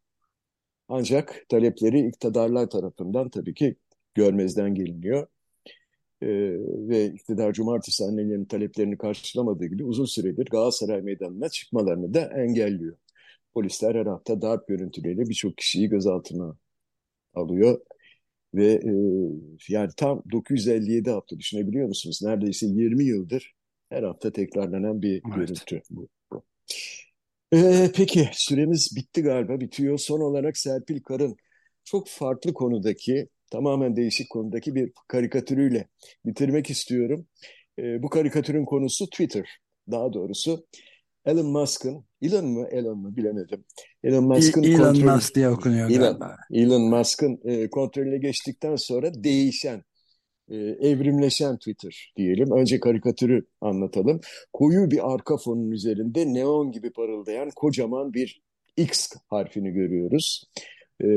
Ancak 0.90 1.46
talepleri 1.50 2.08
iktidarlar 2.08 2.70
tarafından 2.70 3.30
tabii 3.30 3.54
ki 3.54 3.76
görmezden 4.16 4.76
geliniyor. 4.76 5.28
Ee, 6.22 6.28
ve 6.90 7.06
iktidar 7.06 7.54
cumartesi 7.54 8.04
annelerinin 8.04 8.46
taleplerini 8.46 8.98
karşılamadığı 8.98 9.66
gibi 9.66 9.84
uzun 9.84 10.06
süredir 10.06 10.46
Galatasaray 10.46 11.02
Meydanı'na 11.02 11.50
çıkmalarını 11.50 12.14
da 12.14 12.22
engelliyor. 12.22 12.98
Polisler 13.58 13.96
her 13.96 14.06
hafta 14.06 14.42
darp 14.42 14.68
görüntüleriyle 14.68 15.30
birçok 15.30 15.58
kişiyi 15.58 15.90
gözaltına 15.90 16.58
alıyor. 17.34 17.82
Ve 18.54 18.66
e, 18.74 18.92
yani 19.70 19.90
tam 19.98 20.24
957 20.32 21.10
hafta 21.10 21.40
düşünebiliyor 21.40 21.88
musunuz? 21.88 22.20
Neredeyse 22.24 22.66
20 22.66 23.04
yıldır 23.04 23.56
her 23.90 24.04
hafta 24.04 24.32
tekrarlanan 24.32 25.02
bir 25.02 25.12
evet. 25.12 25.36
görüntü 25.36 25.82
bu. 25.90 26.08
Ee, 27.54 27.92
peki 27.96 28.30
süremiz 28.34 28.96
bitti 28.96 29.22
galiba 29.22 29.60
bitiyor. 29.60 29.98
Son 29.98 30.20
olarak 30.20 30.58
Serpil 30.58 31.02
Kar'ın 31.02 31.38
çok 31.84 32.08
farklı 32.08 32.54
konudaki 32.54 33.28
tamamen 33.52 33.96
değişik 33.96 34.30
konudaki 34.30 34.76
bir 34.76 34.92
karikatürüyle 35.08 35.88
bitirmek 36.26 36.70
istiyorum. 36.70 37.28
E, 37.80 38.04
bu 38.04 38.10
karikatürün 38.10 38.66
konusu 38.66 39.10
Twitter. 39.10 39.60
Daha 39.92 40.14
doğrusu 40.14 40.66
Elon 41.28 41.46
Musk'ın, 41.46 42.06
Elon 42.22 42.46
mu 42.46 42.68
Elon 42.72 42.98
mu 42.98 43.16
bilemedim. 43.16 43.66
Elon 44.04 44.24
Musk'ın 44.24 44.64
Elon 44.64 44.78
kontrol, 44.78 45.14
Musk 45.14 45.36
diye 45.36 45.50
okunuyor 45.50 45.90
Elon, 45.90 46.00
galiba. 46.00 46.36
Elon 46.52 46.82
Musk'ın 46.82 47.40
e, 47.44 47.70
kontrolüne 47.70 48.18
geçtikten 48.18 48.76
sonra 48.76 49.24
değişen, 49.24 49.84
e, 50.50 50.56
evrimleşen 50.58 51.58
Twitter 51.58 52.14
diyelim. 52.18 52.52
Önce 52.52 52.80
karikatürü 52.80 53.46
anlatalım. 53.62 54.20
Koyu 54.54 54.92
bir 54.92 55.14
arka 55.14 55.38
fonun 55.38 55.72
üzerinde 55.72 56.34
neon 56.34 56.72
gibi 56.72 56.92
parıldayan 56.92 57.50
kocaman 57.56 58.14
bir 58.14 58.42
X 58.78 59.10
harfini 59.28 59.72
görüyoruz 59.72 60.44
e, 61.04 61.08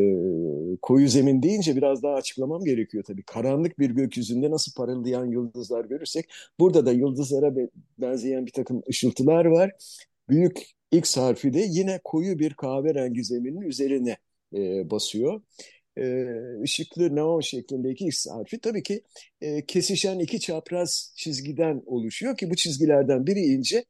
koyu 0.82 1.08
zemin 1.08 1.42
deyince 1.42 1.76
biraz 1.76 2.02
daha 2.02 2.14
açıklamam 2.14 2.64
gerekiyor 2.64 3.04
tabii. 3.04 3.22
Karanlık 3.22 3.78
bir 3.78 3.90
gökyüzünde 3.90 4.50
nasıl 4.50 4.72
parıldayan 4.74 5.26
yıldızlar 5.26 5.84
görürsek 5.84 6.30
burada 6.60 6.86
da 6.86 6.92
yıldızlara 6.92 7.54
benzeyen 7.98 8.46
bir 8.46 8.52
takım 8.52 8.82
ışıltılar 8.90 9.44
var. 9.44 9.72
Büyük 10.28 10.62
X 10.92 11.16
harfi 11.16 11.52
de 11.52 11.66
yine 11.68 12.00
koyu 12.04 12.38
bir 12.38 12.54
kahverengi 12.54 13.24
zeminin 13.24 13.60
üzerine 13.60 14.16
e, 14.54 14.90
basıyor. 14.90 15.42
E, 15.98 16.26
ışıklı 16.62 17.16
neon 17.16 17.40
şeklindeki 17.40 18.06
X 18.06 18.26
harfi 18.26 18.58
tabii 18.58 18.82
ki 18.82 19.02
e, 19.40 19.66
kesişen 19.66 20.18
iki 20.18 20.40
çapraz 20.40 21.12
çizgiden 21.16 21.82
oluşuyor 21.86 22.36
ki 22.36 22.50
bu 22.50 22.54
çizgilerden 22.56 23.26
biri 23.26 23.40
ince, 23.40 23.84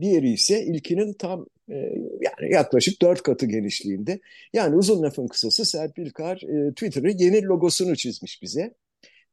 diğeri 0.00 0.32
ise 0.32 0.64
ilkinin 0.64 1.12
tam 1.12 1.46
e, 1.68 1.74
yani 2.20 2.52
yaklaşık 2.52 3.02
dört 3.02 3.22
katı 3.22 3.46
genişliğinde. 3.46 4.20
Yani 4.52 4.76
uzun 4.76 5.02
lafın 5.02 5.26
kısası 5.26 5.64
Serpil 5.64 6.10
Kar 6.10 6.36
e, 6.36 6.70
Twitter'ı 6.70 7.10
yeni 7.10 7.42
logosunu 7.42 7.96
çizmiş 7.96 8.42
bize. 8.42 8.74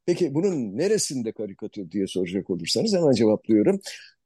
Peki 0.06 0.34
bunun 0.34 0.78
neresinde 0.78 1.32
karikatür 1.32 1.90
diye 1.90 2.06
soracak 2.06 2.50
olursanız 2.50 2.94
hemen 2.94 3.12
cevaplıyorum. 3.12 3.80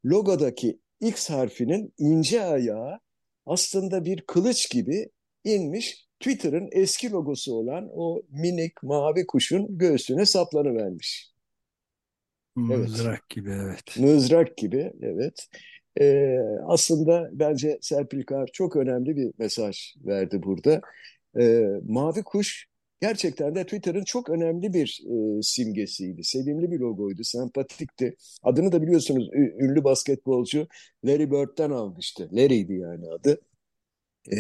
Logodaki 0.05 0.79
X 1.01 1.31
harfinin 1.31 1.95
ince 1.99 2.43
ayağı 2.43 2.99
aslında 3.47 4.05
bir 4.05 4.21
kılıç 4.21 4.71
gibi 4.71 5.09
inmiş 5.45 6.07
Twitter'ın 6.21 6.69
eski 6.73 7.11
logosu 7.11 7.55
olan 7.55 7.89
o 7.93 8.23
minik 8.31 8.83
mavi 8.83 9.27
kuşun 9.27 9.79
göğsüne 9.79 10.27
saplanıvermiş. 10.27 11.35
Mızrak 12.57 13.09
evet. 13.09 13.29
gibi 13.29 13.51
evet. 13.51 13.97
Mızrak 13.97 14.57
gibi 14.57 14.93
evet. 15.03 15.49
E, 16.01 16.39
aslında 16.67 17.31
bence 17.33 17.79
Serpil 17.83 18.23
Kar 18.23 18.51
çok 18.53 18.77
önemli 18.77 19.17
bir 19.17 19.33
mesaj 19.39 19.95
verdi 20.07 20.43
burada. 20.43 20.81
E, 21.41 21.67
Mavi 21.89 22.23
Kuş 22.23 22.67
gerçekten 23.01 23.55
de 23.55 23.65
Twitter'ın 23.65 24.05
çok 24.05 24.31
önemli 24.31 24.73
bir 24.75 25.01
e, 25.11 25.43
simgesiydi. 25.43 26.25
Sevimli 26.25 26.71
bir 26.71 26.79
logoydu, 26.79 27.25
sempatikti. 27.25 28.17
Adını 28.43 28.73
da 28.73 28.83
biliyorsunuz 28.83 29.29
ünlü 29.35 29.85
basketbolcu 29.85 30.69
Larry 31.05 31.31
Bird'den 31.31 31.71
almıştı. 31.71 32.29
Larry'di 32.33 32.73
yani 32.75 33.11
adı. 33.11 33.41
E, 34.33 34.37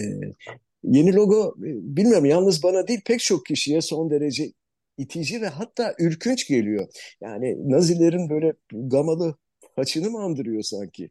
yeni 0.84 1.14
logo 1.14 1.54
bilmiyorum 1.58 2.24
yalnız 2.24 2.62
bana 2.62 2.88
değil 2.88 3.00
pek 3.06 3.20
çok 3.20 3.46
kişiye 3.46 3.80
son 3.80 4.10
derece 4.10 4.52
itici 4.98 5.40
ve 5.42 5.48
hatta 5.48 5.94
ürkünç 5.98 6.48
geliyor. 6.48 6.88
Yani 7.20 7.70
Nazilerin 7.70 8.30
böyle 8.30 8.54
gamalı 8.72 9.36
haçını 9.76 10.10
mı 10.10 10.22
andırıyor 10.22 10.62
sanki? 10.62 11.10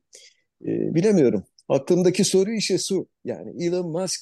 e, 0.65 0.95
bilemiyorum. 0.95 1.43
Aklımdaki 1.69 2.23
soru 2.23 2.51
işe 2.51 2.77
su. 2.77 3.07
Yani 3.25 3.65
Elon 3.65 3.91
Musk 3.91 4.21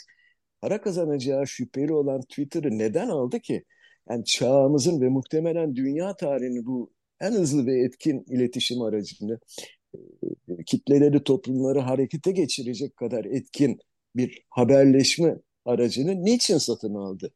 para 0.61 0.81
kazanacağı 0.81 1.47
şüpheli 1.47 1.93
olan 1.93 2.21
Twitter'ı 2.21 2.77
neden 2.77 3.09
aldı 3.09 3.39
ki? 3.39 3.63
Yani 4.09 4.25
çağımızın 4.25 5.01
ve 5.01 5.09
muhtemelen 5.09 5.75
dünya 5.75 6.15
tarihinin 6.15 6.65
bu 6.65 6.91
en 7.19 7.31
hızlı 7.31 7.65
ve 7.65 7.79
etkin 7.79 8.25
iletişim 8.27 8.81
aracını 8.81 9.39
e, 9.93 10.63
kitleleri, 10.65 11.23
toplumları 11.23 11.79
harekete 11.79 12.31
geçirecek 12.31 12.97
kadar 12.97 13.25
etkin 13.25 13.79
bir 14.15 14.45
haberleşme 14.49 15.37
aracını 15.65 16.25
niçin 16.25 16.57
satın 16.57 16.95
aldı? 16.95 17.31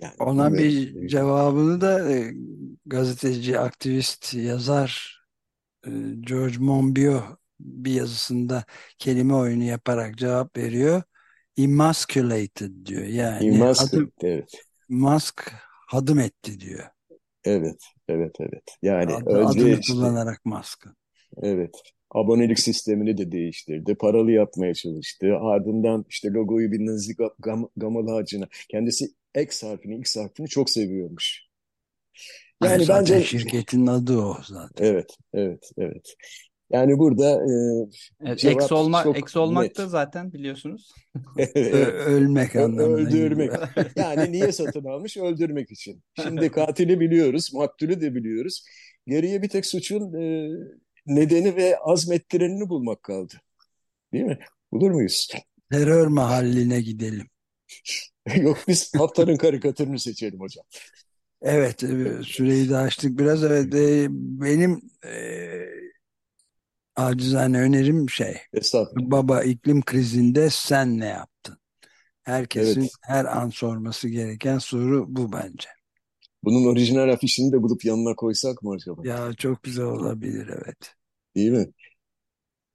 Yani 0.00 0.14
Ona 0.18 0.54
bir 0.54 1.08
cevabını 1.08 1.80
da 1.80 2.12
e, 2.12 2.32
gazeteci, 2.86 3.58
aktivist, 3.58 4.34
yazar 4.34 5.17
e, 5.17 5.17
George 6.20 6.58
Monbiot 6.58 7.24
bir 7.60 7.92
yazısında 7.92 8.64
kelime 8.98 9.34
oyunu 9.34 9.62
yaparak 9.62 10.18
cevap 10.18 10.56
veriyor. 10.56 11.02
Emasculated 11.56 12.86
diyor. 12.86 13.04
Yani 13.04 13.46
Emasculated, 13.46 14.12
evet. 14.22 14.52
Musk 14.88 15.52
hadım 15.86 16.18
etti 16.18 16.60
diyor. 16.60 16.84
Evet, 17.44 17.82
evet, 18.08 18.36
evet. 18.40 18.62
Yani 18.82 19.14
önce 19.14 19.60
adını 19.60 19.80
işte, 19.80 19.92
kullanarak 19.92 20.44
Musk'ı. 20.44 20.94
Evet. 21.42 21.74
Abonelik 22.10 22.58
sistemini 22.58 23.18
de 23.18 23.32
değiştirdi. 23.32 23.94
Paralı 23.94 24.32
yapmaya 24.32 24.74
çalıştı. 24.74 25.36
Ardından 25.40 26.04
işte 26.08 26.28
logoyu 26.28 26.72
bir 26.72 26.86
nazi 26.86 27.16
gam, 27.38 27.68
gamalı 27.76 28.14
ağacına. 28.14 28.48
Kendisi 28.70 29.06
X 29.42 29.62
harfini, 29.62 29.98
X 29.98 30.16
harfini 30.16 30.48
çok 30.48 30.70
seviyormuş. 30.70 31.42
Yani, 32.64 32.72
yani 32.72 32.88
bence 32.88 33.22
şirketin 33.22 33.86
adı 33.86 34.18
o 34.18 34.36
zaten. 34.42 34.84
Evet, 34.84 35.16
evet, 35.34 35.70
evet. 35.78 36.14
Yani 36.70 36.98
burada 36.98 37.30
e, 37.30 37.52
evet, 38.20 38.44
eks, 38.44 38.72
olma, 38.72 39.04
eks 39.14 39.36
olmak 39.36 39.64
net. 39.64 39.76
da 39.76 39.86
zaten 39.86 40.32
biliyorsunuz. 40.32 40.92
Ölmek 42.06 42.56
anlamında. 42.56 43.00
Öldürmek. 43.00 43.50
yani 43.96 44.32
niye 44.32 44.52
satın 44.52 44.84
almış? 44.84 45.16
Öldürmek 45.16 45.70
için. 45.70 46.02
Şimdi 46.22 46.50
katili 46.50 47.00
biliyoruz, 47.00 47.50
maktulü 47.54 48.00
de 48.00 48.14
biliyoruz. 48.14 48.64
Geriye 49.06 49.42
bir 49.42 49.48
tek 49.48 49.66
suçun 49.66 50.12
e, 50.22 50.50
nedeni 51.06 51.56
ve 51.56 51.78
azmettirenini 51.78 52.68
bulmak 52.68 53.02
kaldı. 53.02 53.34
Değil 54.12 54.24
mi? 54.24 54.38
Bulur 54.72 54.90
muyuz? 54.90 55.28
Terör 55.70 56.06
mahalline 56.06 56.80
gidelim. 56.80 57.26
Yok 58.36 58.58
biz 58.68 58.94
haftanın 58.94 59.36
karikatürünü 59.36 59.98
seçelim 59.98 60.40
hocam. 60.40 60.64
Evet 61.42 61.84
e, 61.84 62.22
süreyi 62.24 62.70
de 62.70 62.76
açtık 62.76 63.18
biraz. 63.18 63.44
Evet 63.44 63.74
e, 63.74 64.06
benim 64.10 64.80
e, 65.04 65.12
acizane 66.96 67.60
önerim 67.60 68.10
şey. 68.10 68.36
Baba 68.96 69.42
iklim 69.42 69.82
krizinde 69.82 70.50
sen 70.50 71.00
ne 71.00 71.06
yaptın? 71.06 71.58
Herkesin 72.22 72.80
evet. 72.80 72.90
her 73.02 73.24
an 73.24 73.48
sorması 73.48 74.08
gereken 74.08 74.58
soru 74.58 75.06
bu 75.08 75.32
bence. 75.32 75.68
Bunun 76.44 76.66
orijinal 76.66 77.08
afişini 77.08 77.52
de 77.52 77.62
bulup 77.62 77.84
yanına 77.84 78.16
koysak 78.16 78.62
mı 78.62 78.72
acaba? 78.74 79.08
Ya 79.08 79.32
çok 79.34 79.62
güzel 79.62 79.84
olabilir 79.84 80.48
evet. 80.48 80.94
Değil 81.36 81.50
mi? 81.50 81.66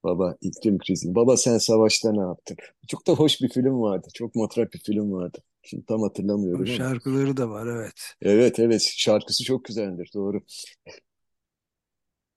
Baba 0.04 0.36
iklim 0.42 0.78
krizi. 0.78 1.16
Baba 1.16 1.38
sen 1.38 1.58
savaşta 1.58 2.12
ne 2.12 2.22
yaptın? 2.22 2.58
Çok 2.88 3.08
da 3.08 3.14
hoş 3.14 3.42
bir 3.42 3.50
film 3.50 3.82
vardı. 3.82 4.08
Çok 4.14 4.36
matrak 4.36 4.74
bir 4.74 4.80
film 4.80 5.12
vardı. 5.12 5.40
Şimdi 5.64 5.86
tam 5.86 6.02
hatırlamıyorum. 6.02 6.62
O 6.62 6.66
şarkıları 6.66 7.38
da 7.38 7.50
var 7.50 7.68
evet. 7.68 8.16
Evet 8.22 8.60
evet 8.60 8.82
şarkısı 8.98 9.44
çok 9.44 9.66
güzeldir 9.66 10.10
doğru. 10.14 10.42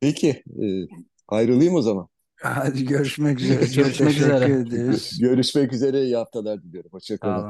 Peki 0.00 0.28
e, 0.62 0.66
Ayrılayım 1.28 1.74
o 1.74 1.82
zaman. 1.82 2.08
Hadi 2.36 2.84
görüşmek 2.86 3.40
üzere. 3.40 3.66
görüşmek 3.66 4.16
üzere. 4.18 4.64
Görüşmek 5.20 5.72
üzere. 5.72 6.04
İyi 6.04 6.16
haftalar 6.16 6.62
diliyorum. 6.62 6.90
Hoşçakalın. 6.92 7.46